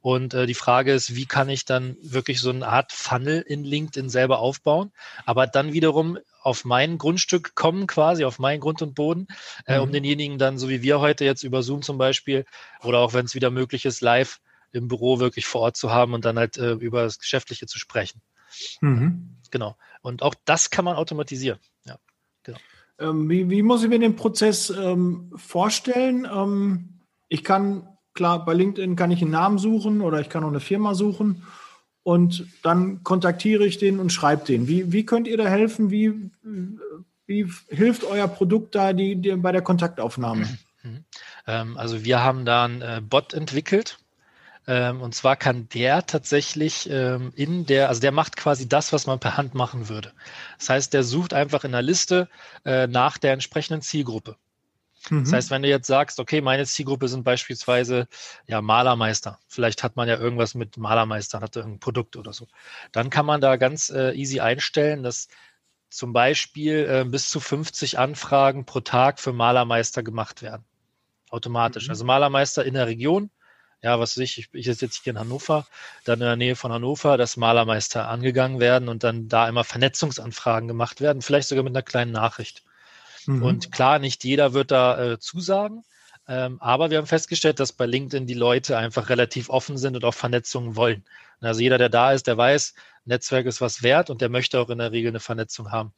Und 0.00 0.32
äh, 0.32 0.46
die 0.46 0.54
Frage 0.54 0.92
ist, 0.92 1.16
wie 1.16 1.26
kann 1.26 1.48
ich 1.48 1.64
dann 1.64 1.96
wirklich 2.02 2.40
so 2.40 2.50
eine 2.50 2.68
Art 2.68 2.92
Funnel 2.92 3.40
in 3.40 3.64
LinkedIn 3.64 4.08
selber 4.08 4.38
aufbauen, 4.38 4.92
aber 5.24 5.48
dann 5.48 5.72
wiederum 5.72 6.18
auf 6.40 6.64
mein 6.64 6.98
Grundstück 6.98 7.56
kommen, 7.56 7.88
quasi 7.88 8.24
auf 8.24 8.38
meinen 8.38 8.60
Grund 8.60 8.80
und 8.80 8.94
Boden, 8.94 9.26
äh, 9.64 9.78
um 9.78 9.88
mhm. 9.88 9.94
denjenigen 9.94 10.38
dann, 10.38 10.58
so 10.58 10.68
wie 10.68 10.82
wir 10.82 11.00
heute 11.00 11.24
jetzt 11.24 11.42
über 11.42 11.64
Zoom 11.64 11.82
zum 11.82 11.98
Beispiel, 11.98 12.44
oder 12.84 13.00
auch 13.00 13.14
wenn 13.14 13.26
es 13.26 13.34
wieder 13.34 13.50
möglich 13.50 13.84
ist, 13.84 14.00
live 14.00 14.38
im 14.72 14.88
Büro 14.88 15.18
wirklich 15.18 15.46
vor 15.46 15.62
Ort 15.62 15.76
zu 15.76 15.90
haben 15.90 16.14
und 16.14 16.24
dann 16.24 16.38
halt 16.38 16.56
äh, 16.58 16.72
über 16.72 17.02
das 17.02 17.18
Geschäftliche 17.18 17.66
zu 17.66 17.78
sprechen. 17.78 18.20
Mhm. 18.80 19.36
Genau. 19.50 19.76
Und 20.02 20.22
auch 20.22 20.34
das 20.44 20.70
kann 20.70 20.84
man 20.84 20.96
automatisieren. 20.96 21.58
Ja, 21.84 21.98
genau. 22.42 22.58
Ähm, 22.98 23.28
wie, 23.28 23.50
wie, 23.50 23.62
muss 23.62 23.82
ich 23.82 23.88
mir 23.88 23.98
den 23.98 24.16
Prozess 24.16 24.70
ähm, 24.70 25.32
vorstellen? 25.36 26.26
Ähm, 26.30 27.00
ich 27.28 27.44
kann, 27.44 27.88
klar, 28.14 28.44
bei 28.44 28.54
LinkedIn 28.54 28.96
kann 28.96 29.10
ich 29.10 29.22
einen 29.22 29.32
Namen 29.32 29.58
suchen 29.58 30.00
oder 30.00 30.20
ich 30.20 30.28
kann 30.28 30.44
auch 30.44 30.48
eine 30.48 30.60
Firma 30.60 30.94
suchen 30.94 31.42
und 32.02 32.46
dann 32.62 33.02
kontaktiere 33.02 33.66
ich 33.66 33.78
den 33.78 33.98
und 33.98 34.12
schreibe 34.12 34.46
den. 34.46 34.68
Wie, 34.68 34.92
wie 34.92 35.04
könnt 35.04 35.26
ihr 35.26 35.36
da 35.36 35.46
helfen? 35.48 35.90
Wie, 35.90 36.30
wie 37.26 37.52
hilft 37.68 38.04
euer 38.04 38.28
Produkt 38.28 38.74
da 38.74 38.92
die, 38.92 39.16
die 39.16 39.34
bei 39.36 39.52
der 39.52 39.62
Kontaktaufnahme? 39.62 40.46
Mhm. 40.82 41.04
Ähm, 41.46 41.76
also 41.76 42.04
wir 42.04 42.22
haben 42.22 42.44
da 42.44 42.64
einen 42.64 42.80
äh, 42.80 43.02
Bot 43.02 43.34
entwickelt, 43.34 43.98
ähm, 44.66 45.00
und 45.00 45.14
zwar 45.14 45.36
kann 45.36 45.68
der 45.68 46.06
tatsächlich 46.06 46.90
ähm, 46.90 47.32
in 47.36 47.66
der, 47.66 47.88
also 47.88 48.00
der 48.00 48.12
macht 48.12 48.36
quasi 48.36 48.68
das, 48.68 48.92
was 48.92 49.06
man 49.06 49.20
per 49.20 49.36
Hand 49.36 49.54
machen 49.54 49.88
würde. 49.88 50.12
Das 50.58 50.68
heißt, 50.70 50.92
der 50.92 51.04
sucht 51.04 51.34
einfach 51.34 51.64
in 51.64 51.72
der 51.72 51.82
Liste 51.82 52.28
äh, 52.64 52.86
nach 52.86 53.18
der 53.18 53.32
entsprechenden 53.32 53.82
Zielgruppe. 53.82 54.36
Mhm. 55.10 55.24
Das 55.24 55.32
heißt, 55.32 55.50
wenn 55.50 55.62
du 55.62 55.68
jetzt 55.68 55.86
sagst, 55.86 56.18
okay, 56.18 56.40
meine 56.40 56.66
Zielgruppe 56.66 57.08
sind 57.08 57.22
beispielsweise 57.22 58.08
ja 58.46 58.60
Malermeister, 58.60 59.38
vielleicht 59.46 59.84
hat 59.84 59.94
man 59.94 60.08
ja 60.08 60.18
irgendwas 60.18 60.54
mit 60.54 60.76
Malermeister, 60.76 61.40
hat 61.40 61.54
irgendein 61.54 61.80
Produkt 61.80 62.16
oder 62.16 62.32
so, 62.32 62.48
dann 62.92 63.10
kann 63.10 63.26
man 63.26 63.40
da 63.40 63.56
ganz 63.56 63.88
äh, 63.90 64.12
easy 64.12 64.40
einstellen, 64.40 65.02
dass 65.04 65.28
zum 65.90 66.12
Beispiel 66.12 66.86
äh, 66.90 67.04
bis 67.08 67.30
zu 67.30 67.38
50 67.38 67.98
Anfragen 67.98 68.64
pro 68.64 68.80
Tag 68.80 69.20
für 69.20 69.32
Malermeister 69.32 70.02
gemacht 70.02 70.42
werden. 70.42 70.64
Automatisch. 71.30 71.84
Mhm. 71.84 71.90
Also 71.90 72.04
Malermeister 72.04 72.64
in 72.64 72.74
der 72.74 72.86
Region 72.86 73.30
ja, 73.82 74.00
was 74.00 74.16
weiß 74.16 74.22
ich, 74.24 74.38
ich, 74.38 74.48
ich 74.52 74.66
sitze 74.66 75.00
hier 75.02 75.12
in 75.12 75.18
Hannover, 75.18 75.66
dann 76.04 76.20
in 76.20 76.26
der 76.26 76.36
Nähe 76.36 76.56
von 76.56 76.72
Hannover, 76.72 77.16
dass 77.16 77.36
Malermeister 77.36 78.08
angegangen 78.08 78.60
werden 78.60 78.88
und 78.88 79.04
dann 79.04 79.28
da 79.28 79.48
immer 79.48 79.64
Vernetzungsanfragen 79.64 80.68
gemacht 80.68 81.00
werden, 81.00 81.22
vielleicht 81.22 81.48
sogar 81.48 81.64
mit 81.64 81.72
einer 81.72 81.82
kleinen 81.82 82.12
Nachricht. 82.12 82.62
Mhm. 83.26 83.42
Und 83.42 83.72
klar, 83.72 83.98
nicht 83.98 84.24
jeder 84.24 84.52
wird 84.54 84.70
da 84.70 85.12
äh, 85.12 85.18
zusagen, 85.18 85.84
ähm, 86.28 86.60
aber 86.60 86.90
wir 86.90 86.98
haben 86.98 87.06
festgestellt, 87.06 87.60
dass 87.60 87.72
bei 87.72 87.86
LinkedIn 87.86 88.26
die 88.26 88.34
Leute 88.34 88.76
einfach 88.76 89.08
relativ 89.08 89.50
offen 89.50 89.78
sind 89.78 89.94
und 89.94 90.04
auch 90.04 90.14
Vernetzungen 90.14 90.74
wollen. 90.74 91.04
Also 91.40 91.60
jeder, 91.60 91.78
der 91.78 91.88
da 91.88 92.12
ist, 92.12 92.26
der 92.26 92.36
weiß, 92.36 92.74
Netzwerk 93.06 93.46
ist 93.46 93.60
was 93.60 93.82
wert 93.82 94.10
und 94.10 94.20
der 94.20 94.28
möchte 94.28 94.60
auch 94.60 94.70
in 94.70 94.78
der 94.78 94.92
Regel 94.92 95.10
eine 95.10 95.20
Vernetzung 95.20 95.70
haben. 95.70 95.92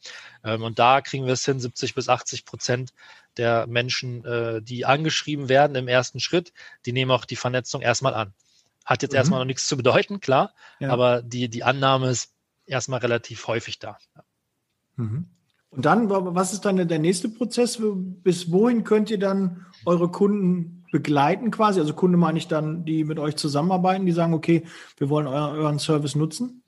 Ähm, 0.45 0.63
und 0.63 0.79
da 0.79 1.01
kriegen 1.01 1.27
wir 1.27 1.33
es 1.33 1.45
hin, 1.45 1.61
70 1.61 1.95
bis 1.95 2.09
80 2.09 2.45
Prozent 2.45 2.93
der 3.37 3.67
Menschen, 3.67 4.25
äh, 4.25 4.63
die 4.63 4.85
angeschrieben 4.85 5.49
werden 5.49 5.77
im 5.77 5.89
ersten 5.89 6.21
Schritt, 6.21 6.53
die 6.87 6.93
nehmen 6.93 7.11
auch 7.11 7.25
die 7.25 7.37
Vernetzung 7.37 7.81
erstmal 7.81 8.15
an. 8.15 8.35
Hat 8.85 9.03
jetzt 9.03 9.13
mhm. 9.13 9.19
erstmal 9.19 9.41
noch 9.41 9.47
nichts 9.47 9.67
zu 9.67 9.77
bedeuten, 9.77 10.21
klar, 10.21 10.55
ja. 10.81 10.91
aber 10.91 11.23
die, 11.23 11.49
die 11.49 11.65
Annahme 11.65 12.11
ist 12.11 12.33
erstmal 12.67 13.01
relativ 13.01 13.47
häufig 13.47 13.79
da. 13.79 13.99
Mhm. 14.97 15.29
Und 15.71 15.85
dann, 15.85 16.09
was 16.09 16.53
ist 16.53 16.65
dann 16.65 16.89
der 16.89 16.99
nächste 16.99 17.29
Prozess? 17.29 17.79
Bis 17.81 18.51
wohin 18.51 18.85
könnt 18.85 19.11
ihr 19.11 19.19
dann 19.19 19.67
eure 19.85 20.11
Kunden 20.11 20.87
begleiten 20.91 21.51
quasi? 21.51 21.79
Also 21.79 21.93
Kunde 21.93 22.17
meine 22.17 22.39
ich 22.39 22.49
dann, 22.49 22.87
die 22.87 23.05
mit 23.05 23.19
euch 23.19 23.37
zusammenarbeiten, 23.37 24.07
die 24.07 24.13
sagen, 24.13 24.33
okay, 24.33 24.65
wir 24.97 25.11
wollen 25.11 25.27
euren 25.27 25.79
Service 25.79 26.15
nutzen? 26.15 26.63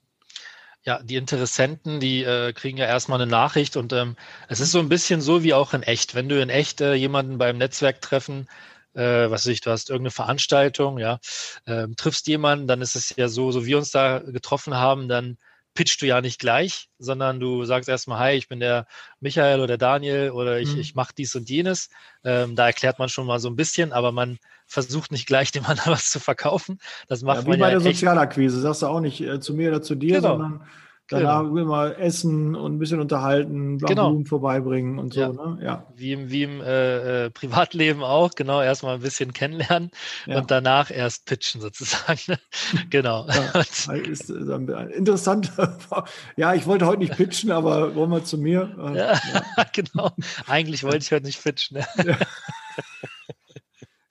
Ja, 0.83 1.03
die 1.03 1.17
Interessenten, 1.17 2.01
die 2.01 2.23
äh, 2.25 2.53
kriegen 2.55 2.79
ja 2.79 2.87
erstmal 2.87 3.21
eine 3.21 3.31
Nachricht 3.31 3.77
und 3.77 3.93
ähm, 3.93 4.17
es 4.49 4.61
ist 4.61 4.73
so 4.73 4.79
ein 4.79 4.89
bisschen 4.89 5.21
so 5.21 5.43
wie 5.43 5.53
auch 5.53 5.75
in 5.75 5.83
echt. 5.83 6.15
Wenn 6.15 6.29
du 6.29 6.41
in 6.41 6.49
echt 6.49 6.81
äh, 6.81 6.95
jemanden 6.95 7.37
beim 7.37 7.59
Netzwerktreffen, 7.59 8.49
äh, 8.95 9.03
was 9.31 9.43
weiß 9.43 9.47
ich, 9.49 9.61
du 9.61 9.71
hast 9.71 9.91
irgendeine 9.91 10.11
Veranstaltung, 10.13 10.99
ja, 10.99 11.19
äh, 11.67 11.87
triffst 11.97 12.27
jemanden, 12.29 12.67
dann 12.67 12.81
ist 12.81 12.97
es 12.97 13.15
ja 13.17 13.29
so, 13.29 13.53
so 13.53 13.65
wie 13.65 13.69
wir 13.69 13.79
uns 13.79 13.91
da 13.91 14.21
getroffen 14.21 14.75
haben, 14.75 15.07
dann 15.09 15.37
pitchst 15.75 16.03
du 16.03 16.07
ja 16.07 16.21
nicht 16.21 16.41
gleich, 16.41 16.89
sondern 16.99 17.41
du 17.41 17.65
sagst 17.65 17.89
erstmal, 17.89 18.19
hi, 18.19 18.33
ich 18.33 18.49
bin 18.49 18.61
der 18.61 18.87
Michael 19.21 19.61
oder 19.61 19.79
Daniel 19.79 20.31
oder 20.31 20.59
ich, 20.59 20.75
mhm. 20.75 20.81
ich 20.81 20.95
mache 20.95 21.15
dies 21.17 21.35
und 21.35 21.49
jenes. 21.49 21.91
Ähm, 22.25 22.57
da 22.57 22.67
erklärt 22.67 22.99
man 22.99 23.09
schon 23.09 23.27
mal 23.27 23.39
so 23.39 23.49
ein 23.49 23.57
bisschen, 23.57 23.93
aber 23.93 24.12
man 24.12 24.39
versucht 24.67 25.12
nicht 25.12 25.27
gleich 25.27 25.53
dem 25.53 25.65
anderen 25.67 25.93
was 25.93 26.11
zu 26.11 26.21
verkaufen. 26.21 26.79
Das 27.09 27.23
macht 27.23 27.39
ja, 27.39 27.45
wie 27.45 27.50
man 27.50 27.61
bei 27.61 27.73
ja 27.73 27.79
der 27.79 27.93
Sozialakquise, 27.93 28.61
sagst 28.61 28.83
du 28.83 28.87
auch 28.87 29.00
nicht 29.00 29.21
äh, 29.21 29.41
zu 29.41 29.55
mir 29.55 29.71
oder 29.71 29.83
zu 29.83 29.95
dir, 29.95 30.17
genau. 30.17 30.29
sondern 30.31 30.67
Danach 31.11 31.43
genau. 31.43 31.57
immer 31.57 31.99
essen 31.99 32.55
und 32.55 32.75
ein 32.75 32.79
bisschen 32.79 33.00
unterhalten, 33.00 33.79
genau. 33.79 34.11
Blumen 34.11 34.26
vorbeibringen 34.26 35.00
und 35.00 35.12
so. 35.12 35.21
Ja. 35.21 35.33
Ne? 35.33 35.59
ja. 35.61 35.87
Wie 35.97 36.12
im, 36.12 36.31
wie 36.31 36.45
im 36.45 36.61
äh, 36.61 37.26
äh, 37.26 37.31
Privatleben 37.31 38.05
auch, 38.05 38.31
genau, 38.31 38.62
erstmal 38.62 38.95
ein 38.95 39.00
bisschen 39.00 39.33
kennenlernen 39.33 39.90
ja. 40.26 40.38
und 40.38 40.52
danach 40.52 40.93
erst 40.93 41.26
pitchen 41.26 41.61
sozusagen. 41.61 42.21
Ne? 42.29 42.38
genau. 42.90 43.26
Ja, 43.26 43.61
ist, 43.61 43.88
ist 43.88 44.31
interessant. 44.31 45.50
ja, 46.37 46.55
ich 46.55 46.67
wollte 46.67 46.87
heute 46.87 47.00
nicht 47.00 47.17
pitchen, 47.17 47.50
aber 47.50 47.97
wollen 47.97 48.11
wir 48.11 48.23
zu 48.23 48.38
mir? 48.38 48.71
Äh, 48.79 48.99
ja, 48.99 49.21
genau. 49.73 50.12
Eigentlich 50.47 50.85
wollte 50.85 50.99
ich 50.99 51.11
heute 51.11 51.26
nicht 51.26 51.43
pitchen. 51.43 51.79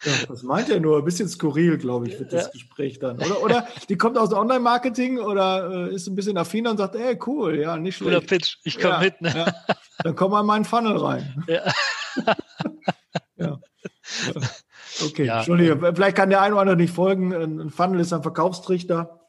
Ja, 0.03 0.13
das 0.27 0.43
meint 0.43 0.69
er 0.69 0.79
nur? 0.79 0.99
Ein 0.99 1.05
bisschen 1.05 1.27
skurril, 1.27 1.77
glaube 1.77 2.07
ich, 2.07 2.17
wird 2.17 2.31
das 2.31 2.45
ja. 2.45 2.51
Gespräch 2.51 2.99
dann. 2.99 3.17
Oder, 3.17 3.43
oder 3.43 3.67
die 3.89 3.97
kommt 3.97 4.17
aus 4.17 4.31
Online-Marketing 4.31 5.19
oder 5.19 5.89
äh, 5.89 5.93
ist 5.93 6.07
ein 6.07 6.15
bisschen 6.15 6.37
affiner 6.37 6.71
und 6.71 6.77
sagt, 6.77 6.95
ey, 6.95 7.19
cool, 7.27 7.59
ja, 7.59 7.75
nicht 7.75 7.97
schlecht. 7.97 8.15
Oder 8.15 8.25
Pitch, 8.25 8.57
ich 8.63 8.79
komme 8.79 8.93
ja, 8.93 8.99
mit. 8.99 9.21
Ne? 9.21 9.33
Ja. 9.35 9.75
Dann 10.03 10.15
komm 10.15 10.31
mal 10.31 10.41
in 10.41 10.45
meinen 10.45 10.65
Funnel 10.65 10.95
rein. 10.95 11.43
Ja. 11.47 11.73
ja. 13.37 13.59
Okay, 15.05 15.27
Entschuldige, 15.27 15.77
vielleicht 15.93 16.15
kann 16.15 16.29
der 16.29 16.41
eine 16.41 16.53
oder 16.53 16.61
andere 16.61 16.77
nicht 16.77 16.93
folgen. 16.93 17.33
Ein 17.33 17.69
Funnel 17.69 17.99
ist 17.99 18.13
ein 18.13 18.23
Verkaufstrichter 18.23 19.19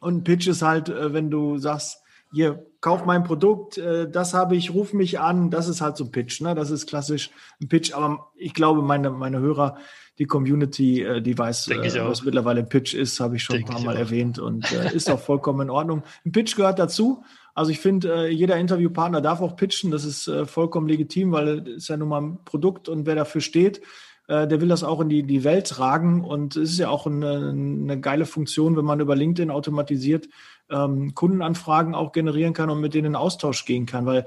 und 0.00 0.18
ein 0.18 0.24
Pitch 0.24 0.46
ist 0.46 0.62
halt, 0.62 0.88
äh, 0.88 1.12
wenn 1.12 1.30
du 1.30 1.58
sagst, 1.58 1.98
hier, 2.32 2.66
kauf 2.80 3.04
mein 3.04 3.24
Produkt, 3.24 3.76
äh, 3.78 4.10
das 4.10 4.34
habe 4.34 4.56
ich, 4.56 4.72
ruf 4.72 4.92
mich 4.92 5.20
an, 5.20 5.50
das 5.50 5.68
ist 5.68 5.80
halt 5.80 5.96
so 5.96 6.04
ein 6.04 6.12
Pitch, 6.12 6.40
ne? 6.40 6.54
Das 6.54 6.70
ist 6.70 6.86
klassisch 6.86 7.30
ein 7.60 7.68
Pitch, 7.68 7.92
aber 7.92 8.32
ich 8.36 8.54
glaube, 8.54 8.82
meine, 8.82 9.10
meine 9.10 9.38
Hörer, 9.38 9.76
die 10.18 10.26
Community, 10.26 11.02
äh, 11.02 11.22
die 11.22 11.36
weiß, 11.36 11.68
äh, 11.68 12.04
was 12.04 12.22
mittlerweile 12.24 12.60
ein 12.60 12.68
Pitch 12.68 12.94
ist, 12.94 13.20
habe 13.20 13.36
ich 13.36 13.42
schon 13.42 13.56
Denk 13.56 13.70
ein 13.70 13.74
paar 13.74 13.84
Mal 13.84 13.96
auch. 13.96 14.00
erwähnt 14.00 14.38
und 14.38 14.70
äh, 14.72 14.92
ist 14.94 15.10
auch 15.10 15.20
vollkommen 15.20 15.62
in 15.62 15.70
Ordnung. 15.70 16.02
Ein 16.24 16.32
Pitch 16.32 16.56
gehört 16.56 16.78
dazu. 16.78 17.24
Also 17.54 17.70
ich 17.70 17.80
finde, 17.80 18.26
äh, 18.26 18.28
jeder 18.28 18.56
Interviewpartner 18.56 19.20
darf 19.20 19.40
auch 19.40 19.56
pitchen, 19.56 19.90
das 19.90 20.04
ist 20.04 20.26
äh, 20.26 20.46
vollkommen 20.46 20.88
legitim, 20.88 21.32
weil 21.32 21.68
es 21.68 21.82
ist 21.82 21.88
ja 21.88 21.96
nun 21.96 22.08
mal 22.08 22.22
ein 22.22 22.38
Produkt 22.44 22.88
und 22.88 23.04
wer 23.04 23.14
dafür 23.14 23.42
steht, 23.42 23.82
äh, 24.26 24.46
der 24.46 24.60
will 24.60 24.68
das 24.68 24.84
auch 24.84 25.00
in 25.00 25.10
die, 25.10 25.22
die 25.22 25.44
Welt 25.44 25.66
tragen 25.66 26.24
und 26.24 26.56
es 26.56 26.72
ist 26.72 26.78
ja 26.78 26.88
auch 26.88 27.06
eine, 27.06 27.50
eine 27.50 28.00
geile 28.00 28.24
Funktion, 28.24 28.76
wenn 28.76 28.86
man 28.86 29.00
über 29.00 29.16
LinkedIn 29.16 29.50
automatisiert 29.50 30.28
ähm, 30.70 31.14
Kundenanfragen 31.14 31.94
auch 31.94 32.12
generieren 32.12 32.54
kann 32.54 32.70
und 32.70 32.80
mit 32.80 32.94
denen 32.94 33.08
in 33.08 33.16
Austausch 33.16 33.66
gehen 33.66 33.84
kann, 33.84 34.06
weil 34.06 34.26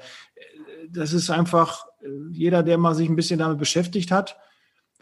das 0.90 1.14
ist 1.14 1.32
einfach, 1.32 1.88
jeder, 2.32 2.62
der 2.62 2.78
mal 2.78 2.94
sich 2.94 3.10
ein 3.10 3.16
bisschen 3.16 3.40
damit 3.40 3.58
beschäftigt 3.58 4.12
hat, 4.12 4.38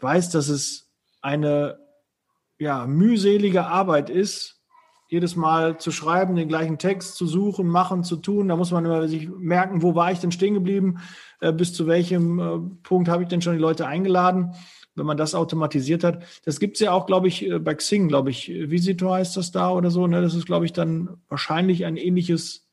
weiß, 0.00 0.30
dass 0.30 0.48
es 0.48 0.90
eine 1.22 1.78
ja, 2.58 2.86
mühselige 2.86 3.66
Arbeit 3.66 4.10
ist, 4.10 4.54
jedes 5.08 5.36
Mal 5.36 5.78
zu 5.78 5.92
schreiben, 5.92 6.34
den 6.34 6.48
gleichen 6.48 6.78
Text 6.78 7.16
zu 7.16 7.26
suchen, 7.26 7.68
machen, 7.68 8.04
zu 8.04 8.16
tun. 8.16 8.48
Da 8.48 8.56
muss 8.56 8.70
man 8.70 8.84
immer 8.84 9.06
sich 9.06 9.28
merken, 9.28 9.82
wo 9.82 9.94
war 9.94 10.10
ich 10.10 10.18
denn 10.18 10.32
stehen 10.32 10.54
geblieben, 10.54 10.98
äh, 11.40 11.52
bis 11.52 11.72
zu 11.72 11.86
welchem 11.86 12.38
äh, 12.38 12.58
Punkt 12.82 13.08
habe 13.08 13.22
ich 13.22 13.28
denn 13.28 13.42
schon 13.42 13.54
die 13.54 13.60
Leute 13.60 13.86
eingeladen, 13.86 14.54
wenn 14.94 15.06
man 15.06 15.16
das 15.16 15.34
automatisiert 15.34 16.04
hat. 16.04 16.24
Das 16.44 16.58
gibt 16.58 16.76
es 16.76 16.80
ja 16.80 16.92
auch, 16.92 17.06
glaube 17.06 17.28
ich, 17.28 17.48
äh, 17.48 17.58
bei 17.58 17.74
Xing, 17.74 18.08
glaube 18.08 18.30
ich, 18.30 18.48
Visito 18.48 19.12
heißt 19.12 19.36
das 19.36 19.52
da 19.52 19.70
oder 19.70 19.90
so. 19.90 20.06
Ne? 20.06 20.20
Das 20.20 20.34
ist, 20.34 20.46
glaube 20.46 20.64
ich, 20.64 20.72
dann 20.72 21.18
wahrscheinlich 21.28 21.84
ein 21.84 21.96
ähnliches 21.96 22.66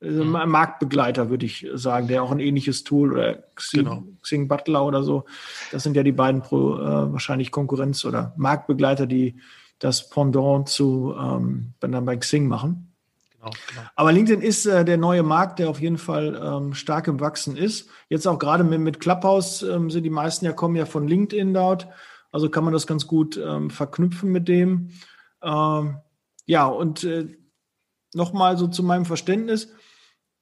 mhm. 0.00 0.36
ein 0.36 0.48
Marktbegleiter, 0.48 1.30
würde 1.30 1.46
ich 1.46 1.66
sagen, 1.74 2.08
der 2.08 2.22
auch 2.22 2.30
ein 2.30 2.40
ähnliches 2.40 2.84
Tool 2.84 3.12
oder 3.12 3.34
Xing, 3.54 3.84
genau. 3.84 4.04
Xing 4.22 4.48
Butler 4.48 4.84
oder 4.84 5.02
so. 5.02 5.24
Das 5.72 5.82
sind 5.82 5.96
ja 5.96 6.02
die 6.02 6.12
beiden 6.12 6.42
pro, 6.42 6.76
äh, 6.76 7.12
wahrscheinlich 7.12 7.50
Konkurrenz- 7.50 8.04
oder 8.04 8.32
Marktbegleiter, 8.36 9.06
die 9.06 9.36
das 9.78 10.08
Pendant 10.08 10.68
zu 10.68 11.14
ähm, 11.18 11.74
dann 11.80 12.04
bei 12.04 12.16
Xing 12.16 12.48
machen. 12.48 12.92
Genau, 13.32 13.50
genau. 13.68 13.82
Aber 13.94 14.12
LinkedIn 14.12 14.40
ist 14.40 14.66
äh, 14.66 14.84
der 14.84 14.96
neue 14.96 15.22
Markt, 15.22 15.58
der 15.58 15.70
auf 15.70 15.80
jeden 15.80 15.98
Fall 15.98 16.40
ähm, 16.42 16.74
stark 16.74 17.06
im 17.06 17.20
Wachsen 17.20 17.56
ist. 17.56 17.88
Jetzt 18.08 18.26
auch 18.26 18.38
gerade 18.38 18.64
mit, 18.64 18.80
mit 18.80 19.00
Clubhouse 19.00 19.62
ähm, 19.62 19.90
sind 19.90 20.02
die 20.02 20.10
meisten 20.10 20.44
ja 20.44 20.52
kommen 20.52 20.76
ja 20.76 20.86
von 20.86 21.06
LinkedIn 21.06 21.54
dort. 21.54 21.88
Also 22.32 22.50
kann 22.50 22.64
man 22.64 22.72
das 22.72 22.86
ganz 22.86 23.06
gut 23.06 23.36
ähm, 23.42 23.70
verknüpfen 23.70 24.30
mit 24.30 24.48
dem. 24.48 24.90
Ähm, 25.42 25.98
ja, 26.46 26.66
und 26.66 27.04
äh, 27.04 27.28
nochmal 28.14 28.58
so 28.58 28.66
zu 28.66 28.82
meinem 28.82 29.04
Verständnis 29.04 29.68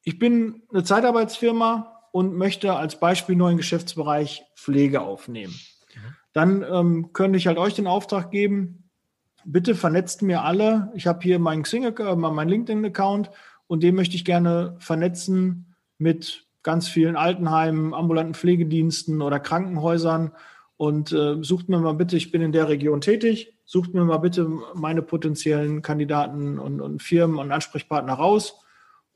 ich 0.06 0.20
bin 0.20 0.62
eine 0.72 0.84
Zeitarbeitsfirma 0.84 2.00
und 2.12 2.36
möchte 2.36 2.74
als 2.74 3.00
Beispiel 3.00 3.34
neuen 3.34 3.56
Geschäftsbereich 3.56 4.44
Pflege 4.54 5.00
aufnehmen. 5.00 5.52
Dann 6.32 6.62
ähm, 6.62 7.12
könnte 7.12 7.38
ich 7.38 7.48
halt 7.48 7.58
euch 7.58 7.74
den 7.74 7.88
Auftrag 7.88 8.30
geben, 8.30 8.88
bitte 9.44 9.74
vernetzt 9.74 10.22
mir 10.22 10.42
alle. 10.42 10.92
Ich 10.94 11.08
habe 11.08 11.18
hier 11.22 11.40
meinen 11.40 11.64
Xing, 11.64 11.82
äh, 11.82 12.14
meinen 12.14 12.48
LinkedIn-Account 12.48 13.32
und 13.66 13.82
den 13.82 13.96
möchte 13.96 14.14
ich 14.14 14.24
gerne 14.24 14.76
vernetzen 14.78 15.74
mit 15.98 16.46
ganz 16.62 16.86
vielen 16.86 17.16
Altenheimen, 17.16 17.92
ambulanten 17.92 18.34
Pflegediensten 18.34 19.22
oder 19.22 19.40
Krankenhäusern 19.40 20.30
und 20.76 21.10
äh, 21.10 21.42
sucht 21.42 21.68
mir 21.68 21.80
mal 21.80 21.94
bitte, 21.94 22.16
ich 22.16 22.30
bin 22.30 22.42
in 22.42 22.52
der 22.52 22.68
Region 22.68 23.00
tätig, 23.00 23.56
sucht 23.64 23.92
mir 23.92 24.04
mal 24.04 24.18
bitte 24.18 24.48
meine 24.74 25.02
potenziellen 25.02 25.82
Kandidaten 25.82 26.60
und, 26.60 26.80
und 26.80 27.02
Firmen 27.02 27.38
und 27.38 27.50
Ansprechpartner 27.50 28.12
raus 28.12 28.62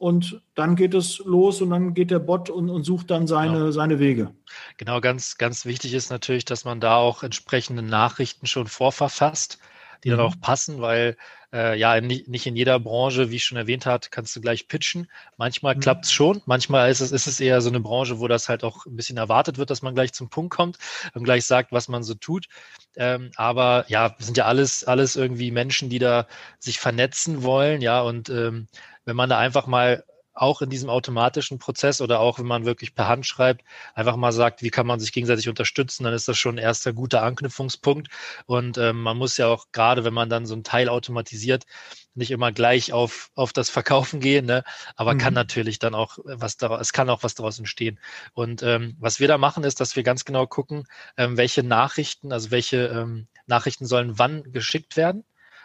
und 0.01 0.41
dann 0.55 0.77
geht 0.77 0.95
es 0.95 1.19
los 1.19 1.61
und 1.61 1.69
dann 1.69 1.93
geht 1.93 2.11
der 2.11 2.21
Bot 2.21 2.49
und, 2.49 2.71
und 2.71 2.85
sucht 2.85 3.11
dann 3.11 3.27
seine, 3.27 3.59
genau. 3.59 3.71
seine 3.71 3.99
Wege. 3.99 4.35
Genau, 4.79 4.99
ganz, 5.03 5.37
ganz 5.37 5.67
wichtig 5.67 5.93
ist 5.93 6.09
natürlich, 6.09 6.47
dass 6.47 6.65
man 6.65 6.81
da 6.81 6.97
auch 6.97 7.23
entsprechende 7.23 7.83
Nachrichten 7.83 8.47
schon 8.47 8.67
vorverfasst, 8.67 9.59
die 10.03 10.09
mhm. 10.09 10.17
dann 10.17 10.27
auch 10.27 10.41
passen, 10.41 10.81
weil 10.81 11.19
äh, 11.53 11.79
ja, 11.79 12.01
nicht, 12.01 12.29
nicht 12.29 12.47
in 12.47 12.57
jeder 12.57 12.81
Branche, 12.81 13.31
wie 13.31 13.37
ich 13.37 13.45
schon 13.45 13.59
erwähnt 13.59 13.85
hat, 13.85 14.11
kannst 14.11 14.35
du 14.35 14.41
gleich 14.41 14.69
pitchen. 14.69 15.11
Manchmal 15.37 15.75
mhm. 15.75 15.81
klappt 15.81 16.07
es 16.07 16.13
schon, 16.13 16.41
manchmal 16.47 16.91
ist 16.91 17.01
es, 17.01 17.13
ist 17.13 17.27
es 17.27 17.39
eher 17.39 17.61
so 17.61 17.69
eine 17.69 17.81
Branche, 17.81 18.21
wo 18.21 18.27
das 18.27 18.49
halt 18.49 18.65
auch 18.65 18.87
ein 18.87 18.97
bisschen 18.97 19.19
erwartet 19.19 19.59
wird, 19.59 19.69
dass 19.69 19.83
man 19.83 19.95
gleich 19.95 20.15
zum 20.15 20.31
Punkt 20.31 20.55
kommt 20.55 20.79
und 21.13 21.25
gleich 21.25 21.45
sagt, 21.45 21.73
was 21.73 21.89
man 21.89 22.03
so 22.03 22.15
tut. 22.15 22.47
Ähm, 22.97 23.33
aber 23.37 23.85
ja, 23.89 24.17
sind 24.19 24.39
ja 24.39 24.47
alles, 24.47 24.85
alles 24.85 25.15
irgendwie 25.15 25.51
Menschen, 25.51 25.91
die 25.91 25.99
da 25.99 26.27
sich 26.59 26.79
vernetzen 26.79 27.43
wollen, 27.43 27.83
ja, 27.83 28.01
und 28.01 28.31
ähm, 28.31 28.67
wenn 29.05 29.17
man 29.17 29.31
da 29.31 29.39
einfach 29.39 29.67
mal 29.67 30.05
auch 30.41 30.63
in 30.63 30.71
diesem 30.71 30.89
automatischen 30.89 31.59
Prozess 31.59 32.01
oder 32.01 32.21
auch 32.21 32.39
wenn 32.39 32.47
man 32.47 32.65
wirklich 32.65 32.95
per 32.95 33.09
Hand 33.09 33.27
schreibt, 33.27 33.63
einfach 33.95 34.17
mal 34.17 34.33
sagt, 34.33 34.63
wie 34.63 34.71
kann 34.71 34.87
man 34.87 34.99
sich 35.01 35.13
gegenseitig 35.13 35.49
unterstützen, 35.49 36.05
dann 36.05 36.15
ist 36.15 36.29
das 36.29 36.39
schon 36.39 36.55
ein 36.55 36.59
erster 36.59 36.93
guter 36.93 37.23
Anknüpfungspunkt. 37.23 38.09
Und 38.47 38.79
ähm, 38.79 39.03
man 39.03 39.19
muss 39.19 39.37
ja 39.37 39.49
auch 39.49 39.67
gerade, 39.73 40.05
wenn 40.05 40.15
man 40.15 40.31
dann 40.31 40.47
so 40.47 40.55
ein 40.55 40.65
Teil 40.65 40.89
automatisiert, 40.89 41.65
nicht 42.15 42.31
immer 42.31 42.53
gleich 42.53 42.93
auf, 42.93 43.31
auf 43.35 43.53
das 43.53 43.71
Verkaufen 43.71 44.21
gehen, 44.21 44.47
ne? 44.47 44.65
aber 44.97 45.15
mhm. 45.15 45.19
kann 45.19 45.35
natürlich 45.35 45.79
dann 45.79 45.95
auch 45.95 46.19
was 46.25 46.57
daraus, 46.57 46.81
es 46.81 46.93
kann 46.93 47.11
auch 47.11 47.23
was 47.23 47.35
daraus 47.35 47.59
entstehen. 47.59 47.99
Und 48.33 48.63
ähm, 48.63 48.97
was 48.99 49.21
wir 49.21 49.29
da 49.29 49.37
machen, 49.37 49.65
ist, 49.65 49.81
dass 49.81 49.95
wir 49.95 50.03
ganz 50.03 50.25
genau 50.25 50.47
gucken, 50.47 50.85
ähm, 51.17 51.37
welche 51.37 51.63
Nachrichten, 51.63 52.33
also 52.33 52.51
welche 52.51 52.87
ähm, 52.87 53.27
Nachrichten 53.47 53.85
sollen 53.85 54.19
wann 54.19 54.53
geschickt 54.53 54.97
werden 54.97 55.25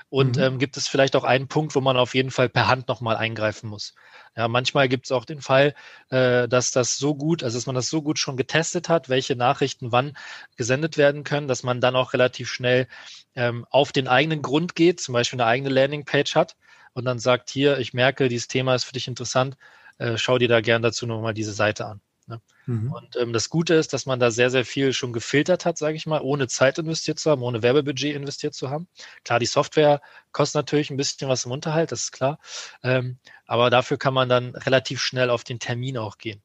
und 0.10 0.38
mhm. 0.38 0.44
ähm, 0.44 0.60
gibt 0.60 0.78
es 0.78 0.88
vielleicht 0.88 1.16
auch 1.16 1.24
einen 1.24 1.48
Punkt, 1.48 1.76
wo 1.76 1.82
man 1.82 1.98
auf 1.98 2.16
jeden 2.16 2.32
Fall 2.32 2.50
per 2.50 2.68
Hand 2.68 2.88
nochmal 2.88 3.18
eingreifen 3.18 3.70
muss. 3.70 3.96
Ja, 4.36 4.48
manchmal 4.48 4.88
gibt 4.88 5.06
es 5.06 5.12
auch 5.12 5.26
den 5.26 5.42
Fall, 5.42 5.74
äh, 6.10 6.48
dass 6.48 6.72
das 6.72 6.98
so 6.98 7.16
gut, 7.16 7.44
also 7.44 7.58
dass 7.58 7.66
man 7.66 7.76
das 7.76 7.90
so 7.90 8.02
gut 8.02 8.20
schon 8.20 8.38
getestet 8.38 8.90
hat, 8.90 9.10
welche 9.10 9.36
Nachrichten 9.36 9.92
wann 9.92 10.16
gesendet 10.58 10.98
werden 10.98 11.24
können, 11.24 11.48
dass 11.48 11.64
man 11.64 11.82
dann 11.82 11.96
auch 11.96 12.14
relativ 12.14 12.50
schnell 12.52 12.88
ähm, 13.36 13.66
auf 13.70 13.92
den 13.92 14.08
eigenen 14.08 14.42
Grund 14.42 14.76
geht, 14.76 15.00
zum 15.00 15.14
Beispiel 15.14 15.42
eine 15.42 15.50
eigene 15.50 15.70
Landingpage 15.70 16.36
hat 16.36 16.56
und 16.94 17.06
dann 17.06 17.20
sagt, 17.20 17.50
hier, 17.50 17.80
ich 17.80 17.94
merke, 17.94 18.30
dieses 18.30 18.48
Thema 18.48 18.76
ist 18.76 18.84
für 18.84 18.94
dich 18.94 19.08
interessant, 19.08 19.58
äh, 19.98 20.18
schau 20.18 20.38
dir 20.38 20.48
da 20.48 20.62
gern 20.62 20.82
dazu 20.82 21.08
nochmal 21.08 21.34
diese 21.34 21.54
Seite 21.54 21.86
an. 21.86 22.02
Ne? 22.28 22.42
Mhm. 22.66 22.92
Und 22.92 23.16
ähm, 23.18 23.34
das 23.34 23.50
Gute 23.50 23.76
ist, 23.76 23.94
dass 23.94 24.06
man 24.06 24.20
da 24.20 24.32
sehr, 24.32 24.50
sehr 24.50 24.66
viel 24.66 24.94
schon 24.94 25.14
gefiltert 25.14 25.66
hat, 25.66 25.78
sage 25.78 25.96
ich 25.96 26.08
mal, 26.08 26.22
ohne 26.22 26.48
Zeit 26.48 26.78
investiert 26.80 27.20
zu 27.20 27.30
haben, 27.30 27.44
ohne 27.44 27.62
Werbebudget 27.62 28.16
investiert 28.16 28.54
zu 28.54 28.70
haben. 28.70 28.88
Klar, 29.24 29.40
die 29.40 29.46
Software 29.46 30.02
kostet 30.32 30.56
natürlich 30.56 30.90
ein 30.90 30.98
bisschen 30.98 31.30
was 31.30 31.46
im 31.46 31.52
Unterhalt, 31.52 31.92
das 31.92 32.04
ist 32.04 32.12
klar. 32.12 32.40
Ähm, 32.84 33.18
aber 33.46 33.70
dafür 33.70 33.98
kann 33.98 34.14
man 34.14 34.30
dann 34.30 34.56
relativ 34.56 35.02
schnell 35.02 35.30
auf 35.30 35.44
den 35.44 35.60
Termin 35.60 35.98
auch 35.98 36.18
gehen. 36.18 36.42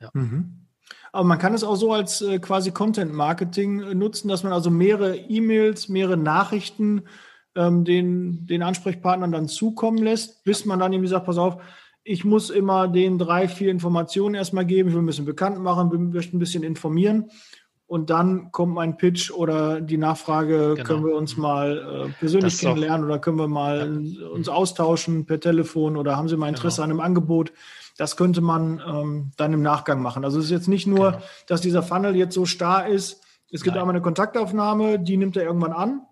Ja. 0.00 0.10
Mhm. 0.14 0.66
Aber 1.12 1.24
man 1.24 1.38
kann 1.38 1.52
es 1.52 1.62
auch 1.62 1.76
so 1.76 1.92
als 1.92 2.22
äh, 2.22 2.38
quasi 2.38 2.70
Content 2.70 3.12
Marketing 3.12 3.82
äh, 3.82 3.94
nutzen, 3.94 4.28
dass 4.28 4.42
man 4.42 4.52
also 4.52 4.70
mehrere 4.70 5.16
E-Mails, 5.16 5.90
mehrere 5.90 6.16
Nachrichten 6.16 7.02
ähm, 7.54 7.84
den, 7.84 8.46
den 8.46 8.62
Ansprechpartnern 8.62 9.30
dann 9.30 9.48
zukommen 9.48 9.98
lässt, 9.98 10.42
bis 10.44 10.64
man 10.64 10.78
dann 10.78 10.92
irgendwie 10.92 11.10
sagt, 11.10 11.26
pass 11.26 11.36
auf, 11.36 11.62
ich 12.04 12.24
muss 12.24 12.50
immer 12.50 12.88
den 12.88 13.18
drei, 13.18 13.48
vier 13.48 13.70
Informationen 13.70 14.34
erstmal 14.34 14.66
geben, 14.66 14.88
ich 14.88 14.94
will 14.94 15.02
ein 15.02 15.06
bisschen 15.06 15.24
bekannt 15.24 15.60
machen, 15.60 16.10
möchte 16.12 16.36
ein 16.36 16.40
bisschen 16.40 16.62
informieren. 16.62 17.30
Und 17.86 18.08
dann 18.08 18.50
kommt 18.52 18.72
mein 18.72 18.96
Pitch 18.96 19.30
oder 19.30 19.82
die 19.82 19.98
Nachfrage, 19.98 20.74
genau. 20.74 20.84
können 20.86 21.04
wir 21.04 21.14
uns 21.14 21.36
mhm. 21.36 21.42
mal 21.42 22.06
äh, 22.06 22.12
persönlich 22.18 22.58
kennenlernen 22.58 23.04
oder 23.04 23.18
können 23.18 23.38
wir 23.38 23.48
mal 23.48 24.00
ja. 24.02 24.28
uns 24.28 24.48
austauschen 24.48 25.26
per 25.26 25.40
Telefon 25.40 25.98
oder 25.98 26.16
haben 26.16 26.26
Sie 26.26 26.38
mal 26.38 26.48
Interesse 26.48 26.76
genau. 26.76 26.84
an 26.84 26.90
einem 26.90 27.00
Angebot? 27.00 27.52
Das 27.98 28.16
könnte 28.16 28.40
man 28.40 28.80
ähm, 28.86 29.32
dann 29.36 29.52
im 29.52 29.60
Nachgang 29.60 30.00
machen. 30.00 30.24
Also 30.24 30.38
es 30.38 30.46
ist 30.46 30.50
jetzt 30.50 30.68
nicht 30.68 30.86
nur, 30.86 31.12
genau. 31.12 31.22
dass 31.48 31.60
dieser 31.60 31.82
Funnel 31.82 32.16
jetzt 32.16 32.34
so 32.34 32.46
starr 32.46 32.88
ist. 32.88 33.22
Es 33.50 33.62
gibt 33.62 33.74
Nein. 33.74 33.82
einmal 33.82 33.94
eine 33.94 34.02
Kontaktaufnahme, 34.02 34.98
die 34.98 35.18
nimmt 35.18 35.36
er 35.36 35.44
irgendwann 35.44 35.72
an 35.72 36.06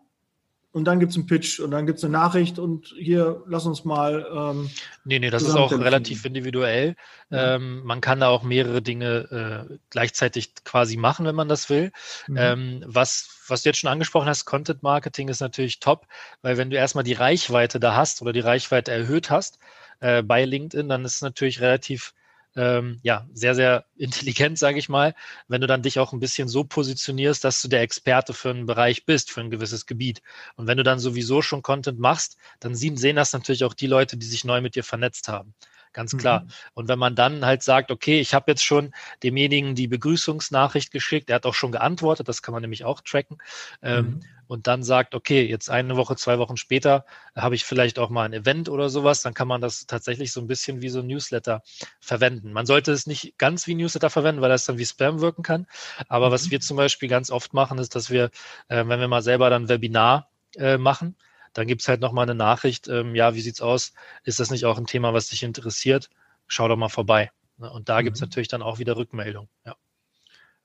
und 0.73 0.85
dann 0.85 1.01
gibt 1.01 1.11
es 1.11 1.17
einen 1.17 1.27
Pitch 1.27 1.59
und 1.59 1.73
dann 1.73 1.87
gibt 1.87 1.99
es 1.99 2.05
eine 2.05 2.13
Nachricht 2.13 2.59
und 2.61 2.95
hier, 2.97 3.43
lass 3.47 3.67
uns 3.67 3.85
mal. 3.85 4.25
Ähm, 4.33 4.71
nee, 5.05 5.19
nee, 5.19 5.31
das 5.31 5.43
ist 5.43 5.57
auch 5.57 5.73
relativ 5.73 6.25
individuell. 6.25 6.95
Ja. 7.31 7.57
Ähm, 7.57 7.83
man 7.85 8.01
kann 8.01 8.21
da 8.21 8.29
auch 8.29 8.45
mehrere 8.45 8.81
Dinge 8.81 9.69
äh, 9.69 9.79
gleichzeitig 9.91 10.55
quasi 10.65 10.97
machen, 10.97 11.27
wenn 11.27 11.35
man 11.35 11.49
das 11.49 11.71
will. 11.71 11.91
Mhm. 12.29 12.37
Ähm, 12.37 12.85
was, 12.87 13.41
was 13.49 13.63
du 13.63 13.71
jetzt 13.71 13.79
schon 13.79 13.91
angesprochen 13.91 14.29
hast, 14.29 14.45
Content 14.45 14.85
Marketing 14.85 15.29
ist 15.29 15.41
natürlich 15.41 15.81
top, 15.81 16.07
weil 16.43 16.57
wenn 16.57 16.71
du 16.71 16.77
erstmal 16.77 17.05
die 17.05 17.15
Reichweite 17.15 17.81
da 17.81 17.97
hast 17.97 18.23
oder 18.23 18.33
die 18.33 18.41
Reichweite 18.41 18.93
erhöht 18.93 19.29
hast 19.29 19.59
äh, 19.99 20.23
bei 20.23 20.45
LinkedIn, 20.45 20.89
dann 20.89 21.05
ist 21.05 21.17
es 21.17 21.23
natürlich 21.23 21.61
relativ 21.61 22.15
ähm, 22.57 23.01
ja, 23.03 23.27
sehr, 23.33 23.55
sehr 23.55 23.85
intelligent, 23.97 24.59
sage 24.59 24.79
ich 24.79 24.89
mal, 24.89 25.15
wenn 25.49 25.61
du 25.61 25.67
dann 25.67 25.83
dich 25.83 25.99
auch 25.99 26.13
ein 26.13 26.21
bisschen 26.21 26.49
so 26.49 26.65
positionierst, 26.65 27.45
dass 27.45 27.63
du 27.63 27.69
der 27.69 27.83
Experte 27.83 28.35
für 28.35 28.51
einen 28.51 28.67
Bereich 28.67 29.05
bist, 29.07 29.31
für 29.31 29.41
ein 29.41 29.51
gewisses 29.51 29.87
Gebiet. 29.87 30.23
Und 30.57 30.67
wenn 30.67 30.77
du 30.77 30.83
dann 30.83 30.99
sowieso 30.99 31.43
schon 31.43 31.63
Content 31.63 31.99
machst, 31.99 32.37
dann 32.61 32.75
sehen, 32.75 32.97
sehen 32.97 33.17
das 33.17 33.33
natürlich 33.33 33.65
auch 33.65 33.75
die 33.75 33.87
Leute, 33.87 34.17
die 34.17 34.27
sich 34.27 34.45
neu 34.45 34.61
mit 34.61 34.75
dir 34.75 34.85
vernetzt 34.85 35.29
haben 35.29 35.55
ganz 35.93 36.17
klar. 36.17 36.41
Mhm. 36.41 36.49
Und 36.75 36.89
wenn 36.89 36.99
man 36.99 37.15
dann 37.15 37.45
halt 37.45 37.63
sagt, 37.63 37.91
okay, 37.91 38.21
ich 38.21 38.35
habe 38.35 38.51
jetzt 38.51 38.65
schon 38.65 38.93
demjenigen 39.23 39.75
die 39.75 39.89
Begrüßungsnachricht 39.89 40.91
geschickt, 40.91 41.31
er 41.31 41.37
hat 41.37 41.47
auch 41.47 41.55
schon 41.55 41.73
geantwortet, 41.73 42.29
das 42.29 42.43
kann 42.43 42.53
man 42.53 42.63
nämlich 42.63 42.85
auch 42.85 43.01
tracken, 43.01 43.39
ähm, 43.83 44.05
mhm. 44.05 44.21
und 44.47 44.67
dann 44.67 44.83
sagt, 44.83 45.15
okay, 45.15 45.47
jetzt 45.47 45.71
eine 45.71 45.97
Woche, 45.97 46.17
zwei 46.17 46.39
Wochen 46.39 46.57
später 46.57 47.05
habe 47.37 47.55
ich 47.55 47.65
vielleicht 47.65 47.99
auch 47.99 48.11
mal 48.11 48.25
ein 48.25 48.33
Event 48.33 48.69
oder 48.69 48.89
sowas, 48.89 49.23
dann 49.23 49.35
kann 49.35 49.49
man 49.49 49.61
das 49.61 49.87
tatsächlich 49.87 50.33
so 50.33 50.41
ein 50.41 50.47
bisschen 50.47 50.83
wie 50.83 50.89
so 50.89 51.01
ein 51.01 51.07
Newsletter 51.07 51.63
verwenden. 52.01 52.53
Man 52.53 52.67
sollte 52.67 52.93
es 52.93 53.07
nicht 53.07 53.39
ganz 53.39 53.67
wie 53.67 53.75
Newsletter 53.75 54.11
verwenden, 54.11 54.41
weil 54.41 54.51
das 54.51 54.65
dann 54.65 54.79
wie 54.79 54.87
Spam 54.87 55.21
wirken 55.21 55.43
kann. 55.43 55.67
Aber 56.09 56.29
mhm. 56.29 56.33
was 56.33 56.51
wir 56.51 56.61
zum 56.61 56.77
Beispiel 56.77 57.09
ganz 57.09 57.31
oft 57.31 57.55
machen, 57.55 57.79
ist, 57.79 57.95
dass 57.95 58.11
wir, 58.11 58.31
äh, 58.69 58.85
wenn 58.87 59.01
wir 59.01 59.09
mal 59.09 59.23
selber 59.23 59.51
dann 59.51 59.69
Webinar 59.69 60.31
äh, 60.57 60.79
machen, 60.79 61.17
dann 61.53 61.67
gibt 61.67 61.83
es 61.83 61.89
halt 61.89 62.01
nochmal 62.01 62.25
eine 62.25 62.35
Nachricht, 62.35 62.89
ähm, 62.89 63.15
ja, 63.15 63.35
wie 63.35 63.41
sieht's 63.41 63.61
aus? 63.61 63.93
Ist 64.25 64.41
das 64.41 64.51
nicht 64.51 64.65
auch 64.65 64.79
ein 64.79 64.87
Thema, 64.87 65.13
was 65.13 65.29
dich 65.29 65.43
interessiert? 65.43 66.09
Schau 66.47 66.69
doch 66.69 66.77
mal 66.77 66.89
vorbei. 66.89 67.31
Ne? 67.59 67.71
Und 67.71 67.89
da 67.89 68.01
mhm. 68.01 68.05
gibt 68.05 68.17
es 68.17 68.21
natürlich 68.21 68.49
dann 68.49 68.63
auch 68.63 68.79
wieder 68.79 68.97
Rückmeldung. 68.97 69.49
Ja. 69.65 69.77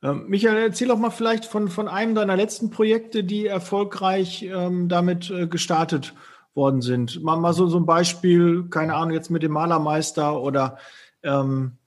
Ähm, 0.03 0.25
Michael, 0.27 0.57
erzähl 0.57 0.87
doch 0.87 0.97
mal 0.97 1.09
vielleicht 1.09 1.45
von, 1.45 1.69
von 1.69 1.87
einem 1.87 2.15
deiner 2.15 2.35
letzten 2.35 2.69
Projekte, 2.69 3.23
die 3.23 3.47
erfolgreich 3.47 4.43
ähm, 4.43 4.89
damit 4.89 5.29
äh, 5.31 5.47
gestartet 5.47 6.13
worden 6.53 6.81
sind. 6.81 7.23
Mal, 7.23 7.37
mal 7.37 7.53
so, 7.53 7.67
so 7.67 7.77
ein 7.77 7.85
Beispiel, 7.85 8.67
keine 8.69 8.95
Ahnung, 8.95 9.13
jetzt 9.13 9.29
mit 9.29 9.43
dem 9.43 9.51
Malermeister 9.51 10.39
oder 10.39 10.77
ähm, 11.23 11.77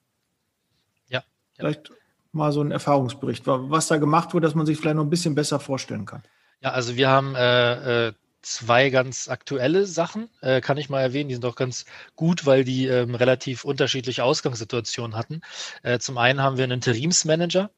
ja, 1.07 1.19
ja. 1.19 1.23
vielleicht 1.55 1.91
mal 2.31 2.51
so 2.51 2.61
ein 2.61 2.71
Erfahrungsbericht, 2.71 3.43
was 3.47 3.87
da 3.87 3.97
gemacht 3.97 4.33
wurde, 4.33 4.45
dass 4.45 4.55
man 4.55 4.65
sich 4.65 4.77
vielleicht 4.77 4.95
noch 4.95 5.03
ein 5.03 5.09
bisschen 5.09 5.33
besser 5.33 5.59
vorstellen 5.59 6.05
kann. 6.05 6.21
Ja, 6.61 6.71
also 6.71 6.95
wir 6.95 7.09
haben 7.09 7.35
äh, 7.35 8.07
äh, 8.07 8.13
zwei 8.41 8.89
ganz 8.89 9.27
aktuelle 9.27 9.85
Sachen, 9.85 10.29
äh, 10.41 10.61
kann 10.61 10.77
ich 10.77 10.89
mal 10.89 11.01
erwähnen. 11.01 11.29
Die 11.29 11.35
sind 11.35 11.45
auch 11.45 11.55
ganz 11.55 11.85
gut, 12.15 12.45
weil 12.45 12.63
die 12.63 12.87
ähm, 12.87 13.15
relativ 13.15 13.65
unterschiedliche 13.65 14.23
Ausgangssituationen 14.23 15.17
hatten. 15.17 15.41
Äh, 15.83 15.99
zum 15.99 16.17
einen 16.17 16.41
haben 16.41 16.57
wir 16.57 16.63
einen 16.63 16.73
Interimsmanager, 16.73 17.69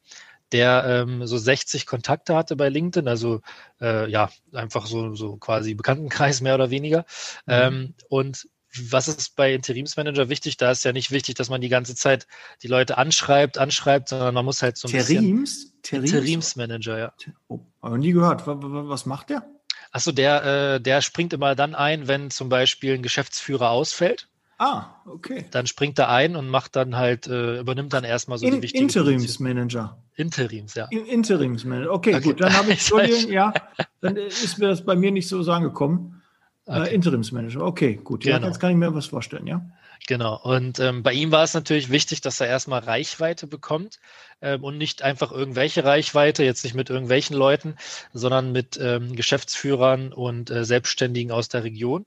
der 0.51 0.83
ähm, 0.85 1.25
so 1.25 1.37
60 1.37 1.85
Kontakte 1.85 2.35
hatte 2.35 2.55
bei 2.55 2.69
LinkedIn, 2.69 3.07
also 3.07 3.41
äh, 3.79 4.09
ja, 4.09 4.29
einfach 4.53 4.85
so, 4.85 5.15
so 5.15 5.37
quasi 5.37 5.73
Bekanntenkreis 5.73 6.41
mehr 6.41 6.55
oder 6.55 6.69
weniger. 6.69 7.05
Mhm. 7.45 7.53
Ähm, 7.53 7.93
und 8.09 8.47
was 8.89 9.07
ist 9.07 9.35
bei 9.35 9.53
Interimsmanager 9.53 10.29
wichtig? 10.29 10.57
Da 10.57 10.71
ist 10.71 10.85
ja 10.85 10.93
nicht 10.93 11.11
wichtig, 11.11 11.35
dass 11.35 11.49
man 11.49 11.59
die 11.59 11.69
ganze 11.69 11.95
Zeit 11.95 12.27
die 12.63 12.67
Leute 12.67 12.97
anschreibt, 12.97 13.57
anschreibt, 13.57 14.09
sondern 14.09 14.33
man 14.33 14.45
muss 14.45 14.61
halt 14.61 14.77
so 14.77 14.87
ein 14.87 14.93
Interims? 14.93 15.71
bisschen... 15.81 16.03
Interims? 16.03 16.13
Interimsmanager, 16.13 16.97
ja. 16.97 17.13
Oh, 17.47 17.59
aber 17.81 17.97
nie 17.97 18.11
gehört. 18.11 18.43
Was 18.45 19.05
macht 19.05 19.29
der? 19.29 19.45
Achso, 19.91 20.11
der, 20.11 20.75
äh, 20.75 20.81
der 20.81 21.01
springt 21.01 21.33
immer 21.33 21.55
dann 21.55 21.75
ein, 21.75 22.07
wenn 22.07 22.31
zum 22.31 22.49
Beispiel 22.49 22.93
ein 22.93 23.03
Geschäftsführer 23.03 23.69
ausfällt. 23.69 24.27
Ah, 24.57 24.85
okay. 25.07 25.45
Dann 25.49 25.65
springt 25.65 25.97
er 25.97 26.09
ein 26.09 26.35
und 26.35 26.47
macht 26.47 26.75
dann 26.75 26.95
halt, 26.95 27.25
äh, 27.25 27.59
übernimmt 27.59 27.93
dann 27.93 28.03
erstmal 28.03 28.37
so 28.37 28.45
In, 28.45 28.55
die 28.55 28.61
wichtigen 28.61 28.83
Interimsmanager. 28.83 29.97
Interims, 30.15 30.75
ja. 30.75 30.85
In, 30.91 31.05
Interimsmanager. 31.05 31.91
Okay, 31.91 32.15
okay, 32.15 32.23
gut. 32.23 32.41
Dann 32.41 32.53
habe 32.53 32.71
ich, 32.71 32.79
Entschuldigung, 32.91 33.31
ja, 33.31 33.53
dann 34.01 34.15
ist 34.17 34.59
mir 34.59 34.67
das 34.67 34.85
bei 34.85 34.95
mir 34.95 35.11
nicht 35.11 35.27
so 35.27 35.39
angekommen. 35.51 36.21
Äh, 36.67 36.71
okay. 36.71 36.89
Äh, 36.89 36.93
Interimsmanager. 36.93 37.61
Okay, 37.65 37.95
gut. 38.03 38.23
Genau. 38.23 38.37
Ja, 38.37 38.45
jetzt 38.45 38.59
kann 38.59 38.69
ich 38.69 38.77
mir 38.77 38.93
was 38.93 39.07
vorstellen, 39.07 39.47
ja. 39.47 39.65
Genau. 40.07 40.35
Und 40.41 40.79
ähm, 40.79 41.03
bei 41.03 41.13
ihm 41.13 41.31
war 41.31 41.43
es 41.43 41.53
natürlich 41.53 41.89
wichtig, 41.89 42.21
dass 42.21 42.39
er 42.39 42.47
erstmal 42.47 42.79
Reichweite 42.79 43.47
bekommt 43.47 43.99
ähm, 44.41 44.63
und 44.63 44.77
nicht 44.77 45.03
einfach 45.03 45.31
irgendwelche 45.31 45.83
Reichweite, 45.83 46.43
jetzt 46.43 46.63
nicht 46.63 46.73
mit 46.73 46.89
irgendwelchen 46.89 47.35
Leuten, 47.35 47.75
sondern 48.11 48.51
mit 48.51 48.79
ähm, 48.81 49.15
Geschäftsführern 49.15 50.11
und 50.11 50.49
äh, 50.49 50.65
Selbstständigen 50.65 51.31
aus 51.31 51.49
der 51.49 51.63
Region. 51.63 52.05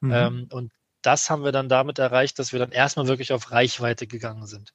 Mhm. 0.00 0.12
Ähm, 0.12 0.48
und 0.50 0.72
das 1.02 1.28
haben 1.28 1.44
wir 1.44 1.52
dann 1.52 1.68
damit 1.68 1.98
erreicht, 1.98 2.38
dass 2.38 2.52
wir 2.52 2.58
dann 2.58 2.72
erstmal 2.72 3.08
wirklich 3.08 3.32
auf 3.32 3.50
Reichweite 3.50 4.06
gegangen 4.06 4.46
sind. 4.46 4.72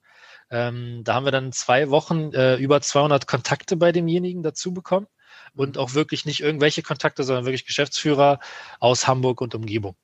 Ähm, 0.51 1.01
da 1.03 1.15
haben 1.15 1.25
wir 1.25 1.31
dann 1.31 1.51
zwei 1.51 1.89
Wochen 1.89 2.33
äh, 2.33 2.55
über 2.57 2.81
200 2.81 3.27
Kontakte 3.27 3.77
bei 3.77 3.91
demjenigen 3.91 4.43
dazu 4.43 4.73
bekommen 4.73 5.07
und 5.55 5.77
auch 5.77 5.95
wirklich 5.95 6.25
nicht 6.25 6.41
irgendwelche 6.41 6.83
Kontakte, 6.83 7.23
sondern 7.23 7.45
wirklich 7.45 7.65
Geschäftsführer 7.65 8.39
aus 8.79 9.07
Hamburg 9.07 9.41
und 9.41 9.55
Umgebung. 9.55 9.95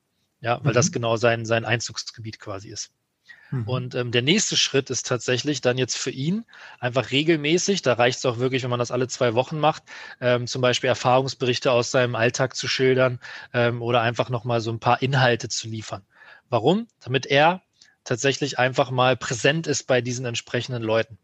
Ja, 0.41 0.59
weil 0.63 0.71
mhm. 0.71 0.75
das 0.75 0.91
genau 0.91 1.17
sein, 1.17 1.45
sein 1.45 1.65
Einzugsgebiet 1.65 2.39
quasi 2.39 2.69
ist. 2.69 2.91
Mhm. 3.51 3.67
Und 3.67 3.95
ähm, 3.95 4.11
der 4.11 4.21
nächste 4.21 4.57
Schritt 4.57 4.89
ist 4.89 5.07
tatsächlich 5.07 5.61
dann 5.61 5.77
jetzt 5.77 5.97
für 5.97 6.11
ihn 6.11 6.45
einfach 6.79 7.11
regelmäßig, 7.11 7.81
da 7.81 7.93
reicht 7.93 8.19
es 8.19 8.25
auch 8.25 8.39
wirklich, 8.39 8.63
wenn 8.63 8.69
man 8.69 8.79
das 8.79 8.91
alle 8.91 9.07
zwei 9.07 9.33
Wochen 9.33 9.59
macht, 9.59 9.83
ähm, 10.21 10.47
zum 10.47 10.61
Beispiel 10.61 10.87
Erfahrungsberichte 10.87 11.71
aus 11.71 11.91
seinem 11.91 12.15
Alltag 12.15 12.55
zu 12.55 12.67
schildern 12.67 13.19
ähm, 13.53 13.81
oder 13.81 14.01
einfach 14.01 14.29
nochmal 14.29 14.61
so 14.61 14.71
ein 14.71 14.79
paar 14.79 15.01
Inhalte 15.01 15.49
zu 15.49 15.67
liefern. 15.67 16.03
Warum? 16.49 16.87
Damit 17.03 17.25
er 17.25 17.61
tatsächlich 18.03 18.59
einfach 18.59 18.91
mal 18.91 19.17
präsent 19.17 19.67
ist 19.67 19.83
bei 19.83 20.01
diesen 20.01 20.25
entsprechenden 20.25 20.83
Leuten. 20.83 21.17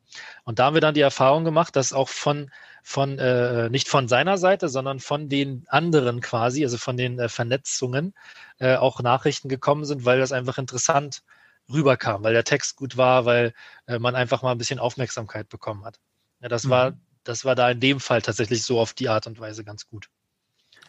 Und 0.43 0.60
da 0.60 0.65
haben 0.65 0.74
wir 0.74 0.82
dann 0.82 0.95
die 0.95 1.02
Erfahrung 1.02 1.45
gemacht, 1.45 1.76
dass 1.76 1.93
auch 1.93 2.10
von 2.10 2.52
von 2.84 3.20
äh, 3.20 3.70
nicht 3.70 3.88
von 3.88 4.08
seiner 4.08 4.38
Seite, 4.38 4.70
sondern 4.70 5.00
von 5.00 5.30
den 5.30 5.65
anderen 5.67 6.22
quasi, 6.22 6.63
also 6.63 6.78
von 6.78 6.98
den 6.98 7.20
äh, 7.20 7.30
Vernetzungen, 7.30 8.13
äh, 8.60 8.76
auch 8.76 9.02
Nachrichten 9.02 9.50
gekommen 9.50 9.86
sind, 9.86 10.06
weil 10.06 10.20
das 10.20 10.32
einfach 10.32 10.58
interessant 10.58 11.24
rüberkam, 11.72 12.24
weil 12.24 12.34
der 12.34 12.44
Text 12.44 12.76
gut 12.76 12.98
war, 12.98 13.26
weil 13.26 13.54
äh, 13.88 14.00
man 14.00 14.15
einfach 14.15 14.41
mal 14.41 14.52
ein 14.52 14.58
bisschen 14.58 14.80
Aufmerksamkeit 14.80 15.50
bekommen 15.50 15.86
hat. 15.86 16.00
Ja, 16.41 16.50
das 16.50 16.65
mhm. 16.65 16.70
war, 16.70 16.94
das 17.24 17.46
war 17.46 17.56
da 17.56 17.70
in 17.72 17.80
dem 17.80 18.00
Fall 18.00 18.22
tatsächlich 18.22 18.63
so 18.63 18.80
auf 18.80 18.94
die 18.94 19.10
Art 19.10 19.28
und 19.28 19.39
Weise 19.39 19.63
ganz 19.63 19.88
gut. 19.88 20.08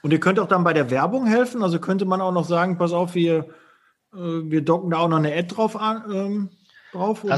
Und 0.03 0.11
ihr 0.11 0.21
könnt 0.21 0.41
auch 0.41 0.49
dann 0.49 0.65
bei 0.65 0.73
der 0.73 0.91
Werbung 0.91 1.27
helfen. 1.27 1.63
Also 1.63 1.79
könnte 1.79 2.05
man 2.05 2.21
auch 2.21 2.33
noch 2.33 2.47
sagen, 2.47 2.79
pass 2.79 2.93
auf, 2.93 3.15
wir, 3.15 3.51
äh, 4.13 4.17
wir 4.17 4.63
docken 4.63 4.91
da 4.91 4.99
auch 4.99 5.09
noch 5.09 5.19
eine 5.19 5.33
Ad 5.33 5.55
drauf 5.55 5.77
an, 5.77 6.05
ähm, 6.13 6.51
drauf. 6.93 7.23
Oder? 7.23 7.35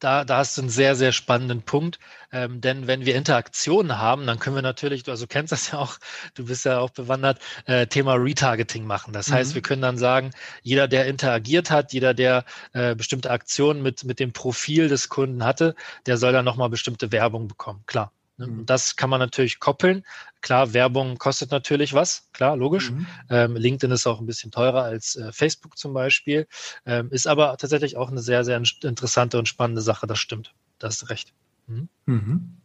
Da, 0.00 0.24
da 0.24 0.38
hast 0.38 0.56
du 0.56 0.62
einen 0.62 0.70
sehr, 0.70 0.94
sehr 0.94 1.12
spannenden 1.12 1.62
Punkt. 1.62 1.98
Ähm, 2.30 2.60
denn 2.60 2.86
wenn 2.86 3.06
wir 3.06 3.16
Interaktionen 3.16 3.98
haben, 3.98 4.26
dann 4.26 4.38
können 4.38 4.56
wir 4.56 4.62
natürlich, 4.62 5.02
du 5.02 5.10
also 5.10 5.26
kennst 5.26 5.52
das 5.52 5.72
ja 5.72 5.78
auch, 5.78 5.98
du 6.34 6.46
bist 6.46 6.64
ja 6.64 6.78
auch 6.78 6.90
bewandert, 6.90 7.40
äh, 7.66 7.86
Thema 7.86 8.14
Retargeting 8.14 8.84
machen. 8.84 9.12
Das 9.12 9.28
mhm. 9.28 9.34
heißt, 9.34 9.54
wir 9.54 9.62
können 9.62 9.82
dann 9.82 9.98
sagen, 9.98 10.30
jeder, 10.62 10.88
der 10.88 11.06
interagiert 11.06 11.70
hat, 11.70 11.92
jeder, 11.92 12.14
der 12.14 12.44
äh, 12.72 12.94
bestimmte 12.94 13.30
Aktionen 13.30 13.82
mit, 13.82 14.04
mit 14.04 14.20
dem 14.20 14.32
Profil 14.32 14.88
des 14.88 15.08
Kunden 15.08 15.44
hatte, 15.44 15.74
der 16.06 16.18
soll 16.18 16.32
dann 16.32 16.44
nochmal 16.44 16.68
bestimmte 16.68 17.12
Werbung 17.12 17.48
bekommen. 17.48 17.82
Klar. 17.86 18.12
Ne? 18.38 18.46
Mhm. 18.46 18.66
Das 18.66 18.96
kann 18.96 19.10
man 19.10 19.20
natürlich 19.20 19.60
koppeln. 19.60 20.04
Klar, 20.40 20.72
Werbung 20.72 21.18
kostet 21.18 21.50
natürlich 21.50 21.92
was, 21.92 22.28
klar, 22.32 22.56
logisch. 22.56 22.92
Mhm. 22.92 23.06
Ähm, 23.28 23.56
LinkedIn 23.56 23.90
ist 23.90 24.06
auch 24.06 24.20
ein 24.20 24.26
bisschen 24.26 24.50
teurer 24.50 24.84
als 24.84 25.16
äh, 25.16 25.32
Facebook 25.32 25.76
zum 25.76 25.92
Beispiel, 25.92 26.46
ähm, 26.86 27.10
ist 27.10 27.26
aber 27.26 27.56
tatsächlich 27.56 27.96
auch 27.96 28.10
eine 28.10 28.20
sehr, 28.20 28.44
sehr 28.44 28.62
interessante 28.82 29.38
und 29.38 29.48
spannende 29.48 29.82
Sache, 29.82 30.06
das 30.06 30.18
stimmt. 30.18 30.54
Da 30.78 30.86
hast 30.86 31.02
du 31.02 31.06
recht. 31.06 31.32
Mhm. 31.66 31.88
Mhm. 32.06 32.56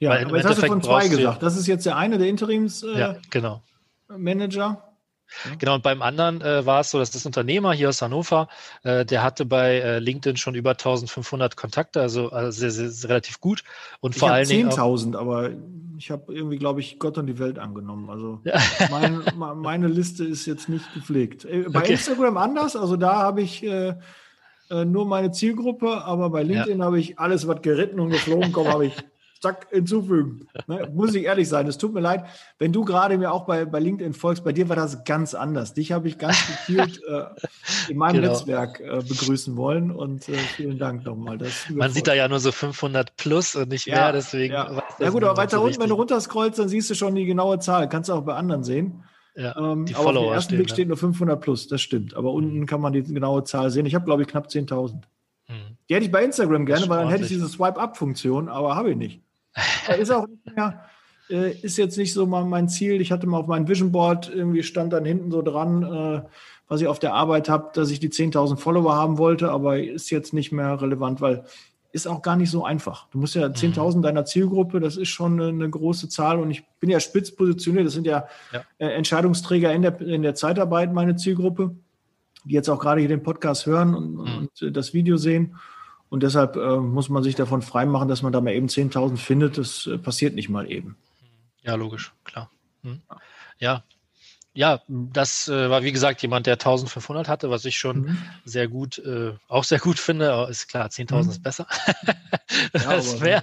Ja, 0.00 0.12
aber 0.12 0.36
jetzt 0.36 0.46
hast 0.46 0.62
du 0.62 0.66
von 0.66 0.82
zwei 0.82 1.08
gesagt. 1.08 1.42
Das 1.42 1.56
ist 1.56 1.66
jetzt 1.66 1.84
der 1.84 1.96
eine, 1.96 2.16
der 2.16 2.28
Interims-Manager. 2.28 2.96
Äh, 2.96 3.00
ja, 3.00 3.16
genau. 3.28 3.62
Genau, 5.58 5.74
und 5.74 5.82
beim 5.82 6.02
anderen 6.02 6.40
äh, 6.40 6.64
war 6.66 6.80
es 6.80 6.90
so, 6.90 6.98
dass 6.98 7.10
das 7.10 7.26
Unternehmer 7.26 7.72
hier 7.72 7.88
aus 7.88 8.02
Hannover, 8.02 8.48
äh, 8.82 9.04
der 9.04 9.22
hatte 9.22 9.44
bei 9.44 9.78
äh, 9.78 9.98
LinkedIn 9.98 10.36
schon 10.36 10.54
über 10.54 10.70
1500 10.70 11.56
Kontakte, 11.56 12.00
also, 12.00 12.30
also 12.30 12.50
sehr, 12.50 12.70
sehr, 12.70 12.90
sehr, 12.90 13.10
relativ 13.10 13.40
gut. 13.40 13.62
Und 14.00 14.14
ich 14.14 14.20
vor 14.20 14.30
allen 14.30 14.48
Dingen. 14.48 14.70
10.000, 14.70 15.16
aber 15.16 15.50
ich 15.98 16.10
habe 16.10 16.32
irgendwie, 16.34 16.56
glaube 16.56 16.80
ich, 16.80 16.98
Gott 16.98 17.18
und 17.18 17.26
die 17.26 17.38
Welt 17.38 17.58
angenommen. 17.58 18.08
Also 18.10 18.40
ja. 18.44 18.58
mein, 18.90 19.22
meine 19.36 19.88
Liste 19.88 20.24
ist 20.24 20.46
jetzt 20.46 20.68
nicht 20.68 20.92
gepflegt. 20.94 21.44
Äh, 21.44 21.66
bei 21.68 21.80
okay. 21.80 21.92
Instagram 21.92 22.36
anders, 22.36 22.76
also 22.76 22.96
da 22.96 23.16
habe 23.16 23.42
ich 23.42 23.62
äh, 23.62 23.94
äh, 24.70 24.84
nur 24.84 25.06
meine 25.06 25.32
Zielgruppe, 25.32 26.04
aber 26.04 26.30
bei 26.30 26.42
LinkedIn 26.42 26.78
ja. 26.78 26.84
habe 26.84 26.98
ich 26.98 27.18
alles, 27.18 27.46
was 27.46 27.60
geritten 27.60 28.00
und 28.00 28.10
geflogen 28.10 28.52
kommt, 28.52 28.68
habe 28.68 28.86
ich 28.86 28.94
zack, 29.40 29.68
hinzufügen. 29.70 30.46
Ne? 30.66 30.90
Muss 30.94 31.14
ich 31.14 31.24
ehrlich 31.24 31.48
sein, 31.48 31.66
es 31.66 31.78
tut 31.78 31.92
mir 31.92 32.00
leid, 32.00 32.24
wenn 32.58 32.72
du 32.72 32.84
gerade 32.84 33.16
mir 33.18 33.32
auch 33.32 33.46
bei, 33.46 33.64
bei 33.64 33.80
LinkedIn 33.80 34.12
folgst, 34.12 34.44
bei 34.44 34.52
dir 34.52 34.68
war 34.68 34.76
das 34.76 35.04
ganz 35.04 35.34
anders. 35.34 35.74
Dich 35.74 35.92
habe 35.92 36.08
ich 36.08 36.18
ganz 36.18 36.36
gezielt 36.66 37.00
äh, 37.08 37.24
in 37.90 37.96
meinem 37.96 38.20
genau. 38.20 38.28
Netzwerk 38.28 38.80
äh, 38.80 39.02
begrüßen 39.06 39.56
wollen 39.56 39.90
und 39.90 40.28
äh, 40.28 40.34
vielen 40.34 40.78
Dank 40.78 41.04
nochmal. 41.04 41.38
Man 41.70 41.90
sieht 41.92 42.06
da 42.06 42.14
ja 42.14 42.28
nur 42.28 42.40
so 42.40 42.52
500 42.52 43.16
plus 43.16 43.56
und 43.56 43.68
nicht 43.68 43.86
ja, 43.86 43.94
mehr, 43.96 44.12
deswegen. 44.12 44.54
Ja, 44.54 44.82
ja 44.98 45.10
gut, 45.10 45.24
aber 45.24 45.36
weiter 45.36 45.58
so 45.58 45.64
unten, 45.64 45.80
wenn 45.80 45.88
du 45.88 45.94
runterscrollst, 45.94 46.58
dann 46.58 46.68
siehst 46.68 46.90
du 46.90 46.94
schon 46.94 47.14
die 47.14 47.24
genaue 47.24 47.58
Zahl. 47.58 47.88
Kannst 47.88 48.08
du 48.08 48.14
auch 48.14 48.22
bei 48.22 48.34
anderen 48.34 48.64
sehen. 48.64 49.04
Ja, 49.36 49.56
ähm, 49.56 49.86
die 49.86 49.94
aber 49.94 50.04
Follower 50.04 50.22
auf 50.22 50.28
den 50.28 50.34
ersten 50.34 50.48
stehen, 50.48 50.58
Blick 50.58 50.70
steht 50.70 50.88
nur 50.88 50.96
500 50.96 51.40
plus, 51.40 51.68
das 51.68 51.80
stimmt. 51.80 52.14
Aber 52.14 52.30
mhm. 52.30 52.36
unten 52.36 52.66
kann 52.66 52.80
man 52.80 52.92
die 52.92 53.02
genaue 53.02 53.44
Zahl 53.44 53.70
sehen. 53.70 53.86
Ich 53.86 53.94
habe, 53.94 54.04
glaube 54.04 54.22
ich, 54.22 54.28
knapp 54.28 54.48
10.000. 54.48 54.94
Mhm. 55.48 55.76
Die 55.88 55.94
hätte 55.94 56.04
ich 56.04 56.12
bei 56.12 56.24
Instagram 56.24 56.66
gerne, 56.66 56.88
weil 56.88 56.98
dann 56.98 57.08
hätte 57.08 57.22
ich 57.22 57.28
diese 57.28 57.48
Swipe-Up-Funktion, 57.48 58.48
aber 58.48 58.76
habe 58.76 58.90
ich 58.90 58.96
nicht. 58.96 59.22
Ist 59.98 60.10
auch 60.10 60.26
nicht 60.26 60.56
mehr, 60.56 60.84
äh, 61.30 61.52
ist 61.60 61.76
jetzt 61.76 61.96
nicht 61.96 62.12
so 62.12 62.26
mein, 62.26 62.48
mein, 62.48 62.68
Ziel. 62.68 63.00
Ich 63.00 63.12
hatte 63.12 63.26
mal 63.26 63.38
auf 63.38 63.46
meinem 63.46 63.68
Vision 63.68 63.92
Board, 63.92 64.30
irgendwie 64.32 64.62
stand 64.62 64.92
dann 64.92 65.04
hinten 65.04 65.30
so 65.30 65.42
dran, 65.42 65.82
äh, 65.82 66.22
was 66.68 66.80
ich 66.80 66.86
auf 66.86 66.98
der 66.98 67.14
Arbeit 67.14 67.48
habe, 67.48 67.70
dass 67.74 67.90
ich 67.90 68.00
die 68.00 68.10
10.000 68.10 68.56
Follower 68.56 68.94
haben 68.94 69.18
wollte, 69.18 69.50
aber 69.50 69.78
ist 69.78 70.10
jetzt 70.10 70.32
nicht 70.32 70.52
mehr 70.52 70.80
relevant, 70.80 71.20
weil 71.20 71.44
ist 71.92 72.06
auch 72.06 72.22
gar 72.22 72.36
nicht 72.36 72.50
so 72.50 72.64
einfach. 72.64 73.08
Du 73.10 73.18
musst 73.18 73.34
ja 73.34 73.46
10.000 73.46 73.96
mhm. 73.96 74.02
deiner 74.02 74.24
Zielgruppe, 74.24 74.80
das 74.80 74.96
ist 74.96 75.08
schon 75.08 75.40
eine, 75.40 75.48
eine, 75.48 75.68
große 75.68 76.08
Zahl 76.08 76.38
und 76.38 76.50
ich 76.50 76.64
bin 76.78 76.90
ja 76.90 77.00
spitz 77.00 77.32
positioniert. 77.32 77.86
Das 77.86 77.94
sind 77.94 78.06
ja, 78.06 78.28
ja. 78.52 78.62
Äh, 78.78 78.92
Entscheidungsträger 78.92 79.72
in 79.72 79.82
der, 79.82 80.00
in 80.00 80.22
der 80.22 80.34
Zeitarbeit, 80.34 80.92
meine 80.92 81.16
Zielgruppe, 81.16 81.74
die 82.44 82.54
jetzt 82.54 82.68
auch 82.68 82.78
gerade 82.78 83.00
hier 83.00 83.08
den 83.08 83.22
Podcast 83.22 83.66
hören 83.66 83.94
und, 83.94 84.12
mhm. 84.12 84.20
und 84.20 84.62
äh, 84.62 84.70
das 84.70 84.94
Video 84.94 85.16
sehen. 85.16 85.56
Und 86.10 86.22
deshalb 86.22 86.56
äh, 86.56 86.76
muss 86.76 87.08
man 87.08 87.22
sich 87.22 87.36
davon 87.36 87.62
freimachen, 87.62 88.08
dass 88.08 88.22
man 88.22 88.32
da 88.32 88.40
mal 88.40 88.52
eben 88.52 88.66
10.000 88.66 89.16
findet. 89.16 89.56
Das 89.56 89.86
äh, 89.86 89.96
passiert 89.96 90.34
nicht 90.34 90.48
mal 90.48 90.70
eben. 90.70 90.96
Ja, 91.62 91.76
logisch, 91.76 92.12
klar. 92.24 92.50
Mhm. 92.82 93.00
Ja, 93.58 93.84
ja, 94.60 94.82
das 94.88 95.48
äh, 95.48 95.70
war 95.70 95.84
wie 95.84 95.90
gesagt 95.90 96.20
jemand, 96.20 96.46
der 96.46 96.56
1500 96.56 97.28
hatte, 97.28 97.48
was 97.48 97.64
ich 97.64 97.78
schon 97.78 98.02
mhm. 98.02 98.18
sehr 98.44 98.68
gut, 98.68 98.98
äh, 98.98 99.32
auch 99.48 99.64
sehr 99.64 99.78
gut 99.78 99.98
finde. 99.98 100.34
Aber 100.34 100.50
ist 100.50 100.68
klar, 100.68 100.88
10.000 100.88 101.22
mhm. 101.22 101.30
ist 101.30 101.42
besser. 101.42 101.66
ja, 102.74 102.92
ist 102.92 103.22
mehr. 103.22 103.42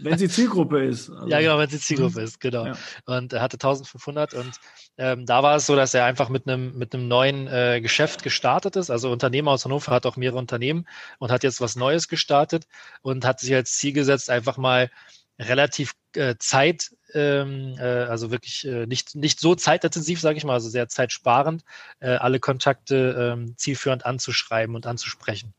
Wenn 0.00 0.16
sie 0.16 0.26
Zielgruppe 0.26 0.82
ist. 0.82 1.10
Also. 1.10 1.28
Ja, 1.28 1.40
genau, 1.40 1.58
wenn 1.58 1.68
sie 1.68 1.78
Zielgruppe 1.78 2.22
ist, 2.22 2.40
genau. 2.40 2.64
Ja. 2.64 2.78
Und 3.04 3.34
er 3.34 3.42
hatte 3.42 3.56
1500 3.56 4.32
und 4.32 4.52
ähm, 4.96 5.26
da 5.26 5.42
war 5.42 5.56
es 5.56 5.66
so, 5.66 5.76
dass 5.76 5.92
er 5.92 6.06
einfach 6.06 6.30
mit 6.30 6.48
einem 6.48 6.78
mit 6.78 6.94
einem 6.94 7.08
neuen 7.08 7.46
äh, 7.46 7.82
Geschäft 7.82 8.22
gestartet 8.22 8.76
ist. 8.76 8.88
Also 8.88 9.12
Unternehmer 9.12 9.50
aus 9.50 9.66
Hannover 9.66 9.92
hat 9.92 10.06
auch 10.06 10.16
mehrere 10.16 10.38
Unternehmen 10.38 10.88
und 11.18 11.30
hat 11.30 11.42
jetzt 11.42 11.60
was 11.60 11.76
Neues 11.76 12.08
gestartet 12.08 12.66
und 13.02 13.26
hat 13.26 13.38
sich 13.40 13.54
als 13.54 13.76
Ziel 13.76 13.92
gesetzt, 13.92 14.30
einfach 14.30 14.56
mal 14.56 14.88
relativ 15.38 15.92
Zeit, 16.38 16.90
ähm, 17.14 17.76
äh, 17.78 17.82
also 17.82 18.30
wirklich 18.30 18.66
äh, 18.66 18.86
nicht, 18.86 19.14
nicht 19.14 19.40
so 19.40 19.54
zeitintensiv, 19.54 20.20
sage 20.20 20.38
ich 20.38 20.44
mal, 20.44 20.54
also 20.54 20.68
sehr 20.68 20.88
zeitsparend, 20.88 21.64
äh, 22.00 22.10
alle 22.10 22.40
Kontakte 22.40 23.34
ähm, 23.34 23.56
zielführend 23.56 24.06
anzuschreiben 24.06 24.74
und 24.74 24.86
anzusprechen. 24.86 25.54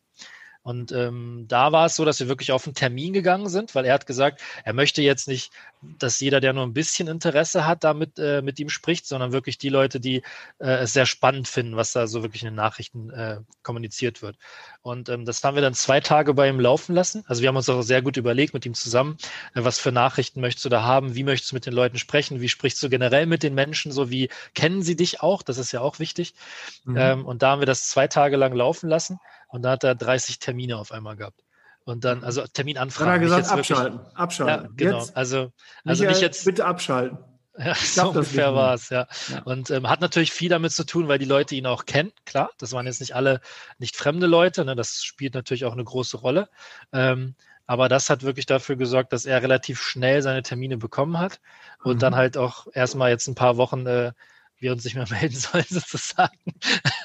Und 0.69 0.91
ähm, 0.91 1.45
da 1.47 1.71
war 1.71 1.87
es 1.87 1.95
so, 1.95 2.05
dass 2.05 2.19
wir 2.19 2.27
wirklich 2.27 2.51
auf 2.51 2.67
einen 2.67 2.75
Termin 2.75 3.11
gegangen 3.11 3.49
sind, 3.49 3.73
weil 3.73 3.85
er 3.85 3.95
hat 3.95 4.05
gesagt, 4.05 4.39
er 4.63 4.73
möchte 4.73 5.01
jetzt 5.01 5.27
nicht, 5.27 5.51
dass 5.81 6.19
jeder, 6.19 6.41
der 6.41 6.53
nur 6.53 6.63
ein 6.63 6.73
bisschen 6.73 7.07
Interesse 7.07 7.65
hat, 7.65 7.83
damit 7.83 8.19
äh, 8.19 8.43
mit 8.43 8.59
ihm 8.59 8.69
spricht, 8.69 9.07
sondern 9.07 9.31
wirklich 9.31 9.57
die 9.57 9.69
Leute, 9.69 9.99
die 9.99 10.17
äh, 10.59 10.83
es 10.83 10.93
sehr 10.93 11.07
spannend 11.07 11.47
finden, 11.47 11.75
was 11.75 11.93
da 11.93 12.05
so 12.05 12.21
wirklich 12.21 12.43
in 12.43 12.49
den 12.49 12.55
Nachrichten 12.55 13.09
äh, 13.09 13.39
kommuniziert 13.63 14.21
wird. 14.21 14.37
Und 14.83 15.09
ähm, 15.09 15.25
das 15.25 15.43
haben 15.43 15.55
wir 15.55 15.63
dann 15.63 15.73
zwei 15.73 16.01
Tage 16.01 16.35
bei 16.35 16.47
ihm 16.47 16.59
laufen 16.59 16.93
lassen. 16.93 17.23
Also 17.25 17.41
wir 17.41 17.47
haben 17.47 17.55
uns 17.55 17.67
auch 17.67 17.81
sehr 17.81 18.03
gut 18.03 18.17
überlegt 18.17 18.53
mit 18.53 18.63
ihm 18.67 18.75
zusammen, 18.75 19.17
äh, 19.55 19.63
was 19.63 19.79
für 19.79 19.91
Nachrichten 19.91 20.39
möchtest 20.39 20.65
du 20.65 20.69
da 20.69 20.83
haben, 20.83 21.15
wie 21.15 21.23
möchtest 21.23 21.51
du 21.51 21.55
mit 21.55 21.65
den 21.65 21.73
Leuten 21.73 21.97
sprechen, 21.97 22.41
wie 22.41 22.49
sprichst 22.49 22.83
du 22.83 22.89
generell 22.89 23.25
mit 23.25 23.41
den 23.41 23.55
Menschen, 23.55 23.91
so 23.91 24.11
wie 24.11 24.29
kennen 24.53 24.83
sie 24.83 24.95
dich 24.95 25.23
auch, 25.23 25.41
das 25.41 25.57
ist 25.57 25.71
ja 25.71 25.81
auch 25.81 25.97
wichtig. 25.97 26.35
Mhm. 26.83 26.95
Ähm, 26.95 27.25
und 27.25 27.41
da 27.41 27.49
haben 27.49 27.61
wir 27.61 27.65
das 27.65 27.89
zwei 27.89 28.07
Tage 28.07 28.37
lang 28.37 28.53
laufen 28.53 28.87
lassen. 28.87 29.19
Und 29.49 29.63
da 29.63 29.71
hat 29.71 29.83
er 29.83 29.95
30 29.95 30.39
Termine 30.39 30.77
auf 30.77 30.91
einmal 30.91 31.15
gehabt. 31.15 31.43
Und 31.83 32.05
dann, 32.05 32.23
also 32.23 32.45
Terminanfragen. 32.45 33.13
Hat 33.13 33.19
er 33.19 33.41
gesagt, 33.41 33.51
abschalten, 33.51 33.99
wirklich, 33.99 34.17
abschalten. 34.17 34.65
Ja, 34.65 34.71
genau. 34.75 34.99
Jetzt, 34.99 35.17
also, 35.17 35.51
also 35.85 36.05
nicht 36.05 36.21
jetzt. 36.21 36.45
Bitte 36.45 36.65
abschalten. 36.65 37.17
Ja, 37.57 37.75
so 37.75 38.07
ungefähr 38.09 38.55
war 38.55 38.75
es, 38.75 38.89
ja. 38.89 39.05
ja. 39.27 39.41
Und 39.43 39.69
ähm, 39.69 39.89
hat 39.89 39.99
natürlich 39.99 40.31
viel 40.31 40.47
damit 40.47 40.71
zu 40.71 40.85
tun, 40.85 41.09
weil 41.09 41.19
die 41.19 41.25
Leute 41.25 41.55
ihn 41.55 41.65
auch 41.65 41.85
kennen. 41.85 42.13
Klar, 42.25 42.51
das 42.57 42.71
waren 42.71 42.85
jetzt 42.85 43.01
nicht 43.01 43.15
alle 43.15 43.41
nicht 43.79 43.97
fremde 43.97 44.27
Leute, 44.27 44.63
ne? 44.63 44.77
das 44.77 45.03
spielt 45.03 45.33
natürlich 45.33 45.65
auch 45.65 45.73
eine 45.73 45.83
große 45.83 46.15
Rolle. 46.15 46.47
Ähm, 46.93 47.35
aber 47.65 47.89
das 47.89 48.09
hat 48.09 48.23
wirklich 48.23 48.45
dafür 48.45 48.77
gesorgt, 48.77 49.11
dass 49.11 49.25
er 49.25 49.41
relativ 49.41 49.81
schnell 49.81 50.21
seine 50.21 50.41
Termine 50.41 50.77
bekommen 50.77 51.19
hat 51.19 51.41
und 51.83 51.95
mhm. 51.95 51.99
dann 51.99 52.15
halt 52.15 52.37
auch 52.37 52.67
erstmal 52.73 53.09
jetzt 53.09 53.27
ein 53.27 53.35
paar 53.35 53.57
Wochen 53.57 53.85
äh, 53.87 54.13
wir 54.59 54.71
uns 54.71 54.83
nicht 54.83 54.95
mehr 54.95 55.07
melden 55.09 55.35
sollen, 55.35 55.65
sozusagen. 55.67 56.37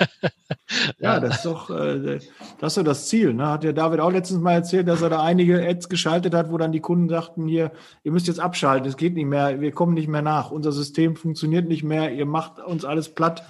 ja, 0.98 1.20
das 1.20 1.36
ist 1.36 1.44
doch 1.44 1.70
äh, 1.70 2.18
das, 2.58 2.72
ist 2.72 2.74
so 2.74 2.82
das 2.82 3.08
Ziel. 3.08 3.34
Ne? 3.34 3.46
Hat 3.48 3.64
der 3.64 3.72
David 3.72 4.00
auch 4.00 4.10
letztens 4.10 4.40
mal 4.40 4.52
erzählt, 4.52 4.88
dass 4.88 5.02
er 5.02 5.10
da 5.10 5.22
einige 5.22 5.66
Ads 5.66 5.88
geschaltet 5.88 6.34
hat, 6.34 6.50
wo 6.50 6.58
dann 6.58 6.72
die 6.72 6.80
Kunden 6.80 7.08
sagten, 7.08 7.46
hier, 7.46 7.72
ihr 8.02 8.12
müsst 8.12 8.26
jetzt 8.26 8.40
abschalten, 8.40 8.88
es 8.88 8.96
geht 8.96 9.14
nicht 9.14 9.26
mehr, 9.26 9.60
wir 9.60 9.72
kommen 9.72 9.94
nicht 9.94 10.08
mehr 10.08 10.22
nach, 10.22 10.50
unser 10.50 10.72
System 10.72 11.16
funktioniert 11.16 11.68
nicht 11.68 11.84
mehr, 11.84 12.12
ihr 12.12 12.26
macht 12.26 12.58
uns 12.58 12.84
alles 12.84 13.14
platt, 13.14 13.44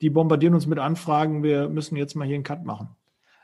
die 0.00 0.10
bombardieren 0.10 0.54
uns 0.54 0.66
mit 0.66 0.78
Anfragen, 0.78 1.42
wir 1.42 1.68
müssen 1.68 1.96
jetzt 1.96 2.14
mal 2.14 2.26
hier 2.26 2.34
einen 2.34 2.44
Cut 2.44 2.64
machen. 2.64 2.96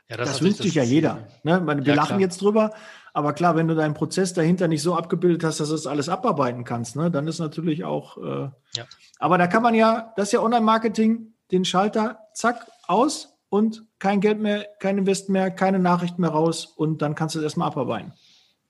Ja, 0.09 0.17
das, 0.17 0.29
das 0.29 0.41
wünscht 0.41 0.63
sich 0.63 0.73
ja 0.73 0.83
jeder. 0.83 1.27
Ne? 1.43 1.65
Wir 1.65 1.83
ja, 1.83 1.93
lachen 1.93 2.07
klar. 2.07 2.19
jetzt 2.19 2.41
drüber, 2.41 2.73
aber 3.13 3.33
klar, 3.33 3.55
wenn 3.55 3.67
du 3.67 3.75
deinen 3.75 3.93
Prozess 3.93 4.33
dahinter 4.33 4.67
nicht 4.67 4.81
so 4.81 4.95
abgebildet 4.95 5.43
hast, 5.43 5.59
dass 5.59 5.69
du 5.69 5.75
das 5.75 5.87
alles 5.87 6.09
abarbeiten 6.09 6.63
kannst, 6.63 6.95
ne, 6.95 7.11
dann 7.11 7.27
ist 7.27 7.39
natürlich 7.39 7.83
auch. 7.83 8.17
Äh, 8.17 8.49
ja. 8.75 8.85
Aber 9.19 9.37
da 9.37 9.47
kann 9.47 9.61
man 9.61 9.75
ja, 9.75 10.13
das 10.15 10.29
ist 10.29 10.31
ja 10.33 10.41
Online-Marketing, 10.41 11.33
den 11.51 11.65
Schalter, 11.65 12.19
zack, 12.33 12.67
aus 12.87 13.35
und 13.49 13.85
kein 13.99 14.21
Geld 14.21 14.39
mehr, 14.39 14.65
kein 14.79 14.97
Invest 14.97 15.29
mehr, 15.29 15.51
keine 15.51 15.79
Nachricht 15.79 16.17
mehr 16.17 16.29
raus 16.31 16.65
und 16.65 17.01
dann 17.01 17.15
kannst 17.15 17.35
du 17.35 17.39
es 17.39 17.43
erstmal 17.43 17.67
abarbeiten. 17.67 18.13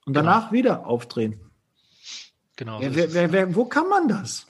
Und 0.06 0.14
danach 0.14 0.50
genau. 0.50 0.52
wieder 0.52 0.86
aufdrehen. 0.86 1.40
Genau. 2.56 2.80
Wer, 2.80 3.14
wer, 3.14 3.32
wer, 3.32 3.54
wo 3.54 3.64
kann 3.64 3.88
man 3.88 4.08
das? 4.08 4.46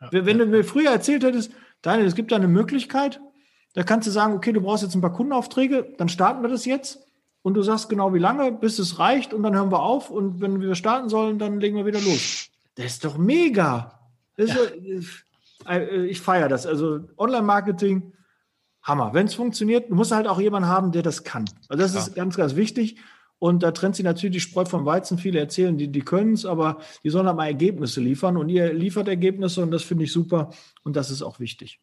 Ja, 0.00 0.08
wenn 0.12 0.38
du 0.38 0.46
mir 0.46 0.64
früher 0.64 0.90
erzählt 0.90 1.24
hättest, 1.24 1.52
Daniel, 1.82 2.06
es 2.06 2.14
gibt 2.14 2.32
da 2.32 2.36
eine 2.36 2.48
Möglichkeit, 2.48 3.20
da 3.74 3.82
kannst 3.82 4.06
du 4.06 4.10
sagen, 4.10 4.34
okay, 4.34 4.52
du 4.52 4.60
brauchst 4.60 4.82
jetzt 4.82 4.94
ein 4.94 5.00
paar 5.00 5.12
Kundenaufträge, 5.12 5.94
dann 5.98 6.08
starten 6.08 6.42
wir 6.42 6.48
das 6.48 6.64
jetzt 6.64 7.00
und 7.42 7.54
du 7.54 7.62
sagst 7.62 7.88
genau 7.88 8.14
wie 8.14 8.18
lange, 8.18 8.52
bis 8.52 8.78
es 8.78 8.98
reicht 8.98 9.34
und 9.34 9.42
dann 9.42 9.54
hören 9.54 9.70
wir 9.70 9.82
auf 9.82 10.10
und 10.10 10.40
wenn 10.40 10.60
wir 10.60 10.74
starten 10.74 11.08
sollen, 11.08 11.38
dann 11.38 11.60
legen 11.60 11.76
wir 11.76 11.84
wieder 11.84 12.00
los. 12.00 12.48
Das 12.76 12.86
ist 12.86 13.04
doch 13.04 13.18
mega. 13.18 14.00
Ist 14.36 14.54
ja. 14.54 14.56
so, 14.56 15.68
äh, 15.68 16.06
ich 16.06 16.20
feiere 16.20 16.48
das. 16.48 16.66
Also 16.66 17.00
Online-Marketing, 17.18 18.12
Hammer. 18.82 19.14
Wenn 19.14 19.26
es 19.26 19.34
funktioniert, 19.34 19.90
du 19.90 19.94
musst 19.94 20.12
halt 20.12 20.26
auch 20.26 20.40
jemanden 20.40 20.68
haben, 20.68 20.92
der 20.92 21.02
das 21.02 21.24
kann. 21.24 21.44
Also 21.68 21.82
das 21.82 21.94
ja. 21.94 22.00
ist 22.00 22.14
ganz, 22.14 22.36
ganz 22.36 22.56
wichtig. 22.56 22.98
Und 23.38 23.62
da 23.62 23.72
trennt 23.72 23.96
sich 23.96 24.04
natürlich 24.04 24.34
die 24.34 24.40
Spreu 24.40 24.64
vom 24.64 24.86
Weizen. 24.86 25.18
Viele 25.18 25.38
erzählen, 25.38 25.76
die, 25.76 25.88
die 25.88 26.00
können 26.00 26.34
es, 26.34 26.46
aber 26.46 26.78
die 27.02 27.10
sollen 27.10 27.26
halt 27.26 27.36
mal 27.36 27.46
Ergebnisse 27.46 28.00
liefern. 28.00 28.36
Und 28.36 28.48
ihr 28.48 28.72
liefert 28.72 29.08
Ergebnisse 29.08 29.62
und 29.62 29.70
das 29.70 29.82
finde 29.82 30.04
ich 30.04 30.12
super. 30.12 30.50
Und 30.82 30.96
das 30.96 31.10
ist 31.10 31.22
auch 31.22 31.40
wichtig. 31.40 31.80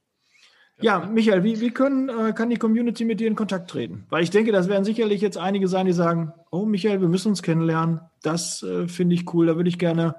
Ja, 0.82 1.00
Michael, 1.00 1.44
wie, 1.44 1.60
wie 1.62 1.72
können, 1.72 2.10
äh, 2.10 2.34
kann 2.34 2.50
die 2.50 2.58
Community 2.58 3.06
mit 3.06 3.20
dir 3.20 3.28
in 3.28 3.36
Kontakt 3.36 3.70
treten? 3.70 4.06
Weil 4.10 4.24
ich 4.24 4.30
denke, 4.30 4.52
das 4.52 4.68
werden 4.68 4.84
sicherlich 4.84 5.22
jetzt 5.22 5.38
einige 5.38 5.68
sein, 5.68 5.86
die 5.86 5.94
sagen, 5.94 6.34
oh 6.50 6.66
Michael, 6.66 7.02
wir 7.02 7.08
müssen 7.08 7.30
uns 7.30 7.44
kennenlernen. 7.44 8.02
Das 8.22 8.64
äh, 8.64 8.88
finde 8.88 9.16
ich 9.16 9.34
cool, 9.34 9.48
da 9.48 9.56
würde 9.56 9.70
ich 9.70 9.80
gerne 9.80 10.16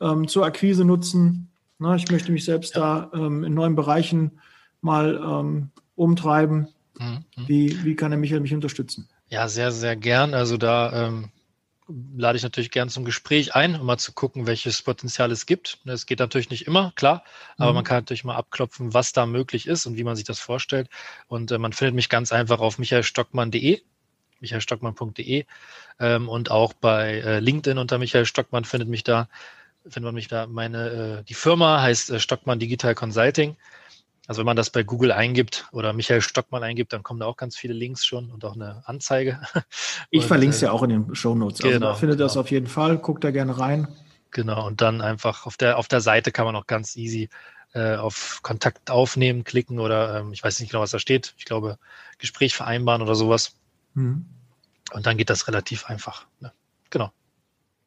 ähm, 0.00 0.28
zur 0.28 0.44
Akquise 0.44 0.84
nutzen. 0.84 1.48
Na, 1.78 1.94
ich 1.96 2.10
möchte 2.10 2.32
mich 2.32 2.44
selbst 2.44 2.74
ja. 2.74 3.10
da 3.12 3.18
ähm, 3.18 3.44
in 3.44 3.54
neuen 3.54 3.76
Bereichen 3.76 4.32
mal 4.80 5.20
ähm, 5.22 5.70
umtreiben. 5.94 6.68
Mhm. 6.98 7.24
Wie, 7.46 7.84
wie 7.84 7.96
kann 7.96 8.10
der 8.10 8.18
Michael 8.18 8.40
mich 8.40 8.54
unterstützen? 8.54 9.08
Ja, 9.28 9.48
sehr, 9.48 9.72
sehr 9.72 9.96
gern. 9.96 10.34
Also 10.34 10.56
da 10.56 11.08
ähm, 11.08 11.30
lade 11.88 12.36
ich 12.36 12.42
natürlich 12.42 12.70
gern 12.70 12.88
zum 12.88 13.04
Gespräch 13.04 13.54
ein, 13.54 13.78
um 13.78 13.86
mal 13.86 13.98
zu 13.98 14.12
gucken, 14.12 14.46
welches 14.46 14.82
Potenzial 14.82 15.30
es 15.30 15.46
gibt. 15.46 15.78
Es 15.84 16.06
geht 16.06 16.18
natürlich 16.18 16.50
nicht 16.50 16.66
immer, 16.66 16.92
klar, 16.96 17.22
aber 17.58 17.70
mhm. 17.70 17.76
man 17.76 17.84
kann 17.84 17.98
natürlich 17.98 18.24
mal 18.24 18.34
abklopfen, 18.34 18.92
was 18.92 19.12
da 19.12 19.26
möglich 19.26 19.66
ist 19.66 19.86
und 19.86 19.96
wie 19.96 20.04
man 20.04 20.16
sich 20.16 20.24
das 20.24 20.40
vorstellt. 20.40 20.88
Und 21.28 21.52
äh, 21.52 21.58
man 21.58 21.72
findet 21.72 21.94
mich 21.94 22.08
ganz 22.08 22.32
einfach 22.32 22.60
auf 22.60 22.78
michaelstockmann.de, 22.78 23.82
michaelstockmann.de 24.40 25.44
ähm, 26.00 26.28
und 26.28 26.50
auch 26.50 26.72
bei 26.72 27.20
äh, 27.20 27.38
LinkedIn 27.40 27.78
unter 27.78 27.98
Michael 27.98 28.26
Stockmann 28.26 28.64
findet 28.64 28.88
mich 28.88 29.04
da, 29.04 29.28
findet 29.84 30.04
man 30.04 30.14
mich 30.14 30.28
da. 30.28 30.46
Meine, 30.46 31.20
äh, 31.20 31.24
die 31.24 31.34
Firma 31.34 31.80
heißt 31.82 32.10
äh, 32.10 32.20
Stockmann 32.20 32.58
Digital 32.58 32.94
Consulting. 32.94 33.56
Also 34.26 34.40
wenn 34.40 34.46
man 34.46 34.56
das 34.56 34.70
bei 34.70 34.82
Google 34.82 35.12
eingibt 35.12 35.68
oder 35.72 35.92
Michael 35.92 36.20
Stockmann 36.20 36.62
eingibt, 36.62 36.92
dann 36.92 37.02
kommen 37.02 37.20
da 37.20 37.26
auch 37.26 37.36
ganz 37.36 37.56
viele 37.56 37.74
Links 37.74 38.04
schon 38.04 38.30
und 38.30 38.44
auch 38.44 38.54
eine 38.54 38.82
Anzeige. 38.86 39.40
Ich 40.10 40.24
verlinke 40.24 40.54
es 40.54 40.60
ja 40.60 40.70
auch 40.70 40.82
in 40.82 40.90
den 40.90 41.14
Show 41.14 41.34
Notes. 41.34 41.60
Also 41.60 41.72
genau, 41.72 41.94
findet 41.94 42.18
genau. 42.18 42.28
das 42.28 42.36
auf 42.36 42.50
jeden 42.50 42.66
Fall. 42.66 42.98
Guckt 42.98 43.24
da 43.24 43.30
gerne 43.30 43.58
rein. 43.58 43.88
Genau. 44.30 44.66
Und 44.66 44.80
dann 44.80 45.00
einfach 45.00 45.46
auf 45.46 45.56
der, 45.56 45.78
auf 45.78 45.88
der 45.88 46.00
Seite 46.00 46.32
kann 46.32 46.44
man 46.44 46.56
auch 46.56 46.66
ganz 46.66 46.96
easy 46.96 47.28
äh, 47.72 47.96
auf 47.96 48.40
Kontakt 48.42 48.90
aufnehmen 48.90 49.44
klicken 49.44 49.78
oder 49.78 50.20
ähm, 50.20 50.32
ich 50.32 50.42
weiß 50.42 50.60
nicht 50.60 50.70
genau, 50.70 50.82
was 50.82 50.90
da 50.90 50.98
steht. 50.98 51.34
Ich 51.36 51.44
glaube, 51.44 51.78
Gespräch 52.18 52.54
vereinbaren 52.54 53.02
oder 53.02 53.14
sowas. 53.14 53.56
Mhm. 53.94 54.26
Und 54.92 55.06
dann 55.06 55.16
geht 55.16 55.30
das 55.30 55.48
relativ 55.48 55.86
einfach. 55.86 56.26
Ne? 56.40 56.52
Genau. 56.90 57.12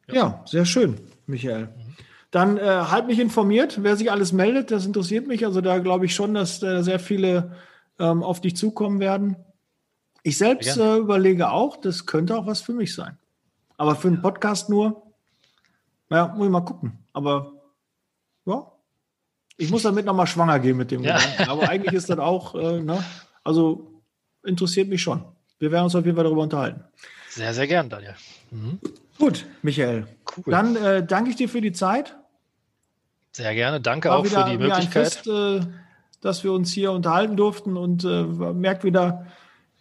Ja. 0.08 0.14
ja. 0.14 0.44
sehr 0.46 0.64
schön, 0.64 1.00
Michael. 1.26 1.66
Mhm. 1.66 1.96
Dann 2.30 2.58
äh, 2.58 2.62
halt 2.62 3.06
mich 3.06 3.18
informiert, 3.18 3.82
wer 3.82 3.96
sich 3.96 4.10
alles 4.10 4.32
meldet, 4.32 4.70
das 4.70 4.86
interessiert 4.86 5.26
mich. 5.26 5.44
Also 5.44 5.60
da 5.60 5.78
glaube 5.78 6.06
ich 6.06 6.14
schon, 6.14 6.34
dass 6.34 6.62
äh, 6.62 6.82
sehr 6.82 7.00
viele 7.00 7.56
ähm, 7.98 8.22
auf 8.22 8.40
dich 8.40 8.56
zukommen 8.56 9.00
werden. 9.00 9.36
Ich 10.22 10.38
selbst 10.38 10.76
äh, 10.76 10.96
überlege 10.96 11.50
auch, 11.50 11.76
das 11.76 12.06
könnte 12.06 12.36
auch 12.36 12.46
was 12.46 12.60
für 12.60 12.72
mich 12.72 12.94
sein. 12.94 13.18
Aber 13.76 13.96
für 13.96 14.08
einen 14.08 14.22
Podcast 14.22 14.68
nur, 14.68 15.02
ja, 16.10 16.28
muss 16.28 16.46
ich 16.46 16.52
mal 16.52 16.60
gucken. 16.60 16.98
Aber 17.12 17.52
ja, 18.46 18.70
ich 19.56 19.70
muss 19.70 19.82
damit 19.82 20.06
nochmal 20.06 20.26
schwanger 20.26 20.58
gehen 20.58 20.76
mit 20.76 20.90
dem 20.90 21.02
ja. 21.02 21.16
Gedanken. 21.16 21.50
Aber 21.50 21.68
eigentlich 21.68 21.94
ist 21.94 22.10
das 22.10 22.18
auch, 22.18 22.54
äh, 22.54 22.80
ne? 22.80 23.02
also 23.42 24.02
interessiert 24.44 24.88
mich 24.88 25.02
schon. 25.02 25.24
Wir 25.58 25.70
werden 25.70 25.84
uns 25.84 25.94
auf 25.94 26.04
jeden 26.04 26.16
Fall 26.16 26.24
darüber 26.24 26.42
unterhalten. 26.42 26.84
Sehr, 27.28 27.52
sehr 27.54 27.66
gern, 27.66 27.88
Daniel. 27.88 28.14
Mhm. 28.50 28.78
Gut, 29.18 29.46
Michael. 29.62 30.06
Cool. 30.36 30.44
Dann 30.50 30.76
äh, 30.76 31.04
danke 31.04 31.30
ich 31.30 31.36
dir 31.36 31.48
für 31.48 31.60
die 31.60 31.72
Zeit. 31.72 32.16
Sehr 33.32 33.54
gerne. 33.54 33.80
Danke 33.80 34.08
War 34.08 34.18
auch 34.18 34.24
wieder, 34.24 34.44
für 34.44 34.50
die 34.50 34.58
Möglichkeit. 34.58 35.14
Fest, 35.14 35.26
äh, 35.26 35.60
dass 36.20 36.44
wir 36.44 36.52
uns 36.52 36.72
hier 36.72 36.92
unterhalten 36.92 37.36
durften 37.36 37.76
und 37.76 38.04
äh, 38.04 38.24
merkt 38.24 38.84
wieder, 38.84 39.26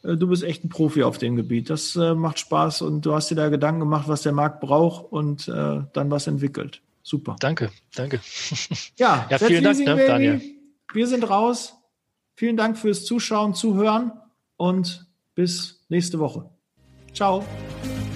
äh, 0.04 0.16
du 0.16 0.28
bist 0.28 0.44
echt 0.44 0.64
ein 0.64 0.70
Profi 0.70 1.04
auf 1.04 1.18
dem 1.18 1.36
Gebiet. 1.36 1.70
Das 1.70 1.96
äh, 1.96 2.14
macht 2.14 2.40
Spaß 2.40 2.82
und 2.82 3.06
du 3.06 3.14
hast 3.14 3.30
dir 3.30 3.36
da 3.36 3.50
Gedanken 3.50 3.80
gemacht, 3.80 4.08
was 4.08 4.22
der 4.22 4.32
Markt 4.32 4.62
braucht 4.62 5.12
und 5.12 5.48
äh, 5.48 5.82
dann 5.94 6.12
was 6.12 6.28
entwickelt. 6.28 6.82
Super. 7.04 7.36
Danke, 7.40 7.72
danke. 7.96 8.20
Ja, 8.98 9.28
ja 9.30 9.38
vielen 9.38 9.64
Dank, 9.64 9.80
ne, 9.80 10.06
Daniel. 10.06 10.42
Wir 10.94 11.08
sind 11.08 11.30
raus. 11.30 11.76
Vielen 12.36 12.56
Dank 12.56 12.78
fürs 12.78 13.04
Zuschauen, 13.04 13.54
Zuhören 13.54 14.14
und 14.56 15.06
bis 15.36 15.86
nächste 15.90 16.20
Woche. 16.20 16.50
Ciao. 17.14 17.44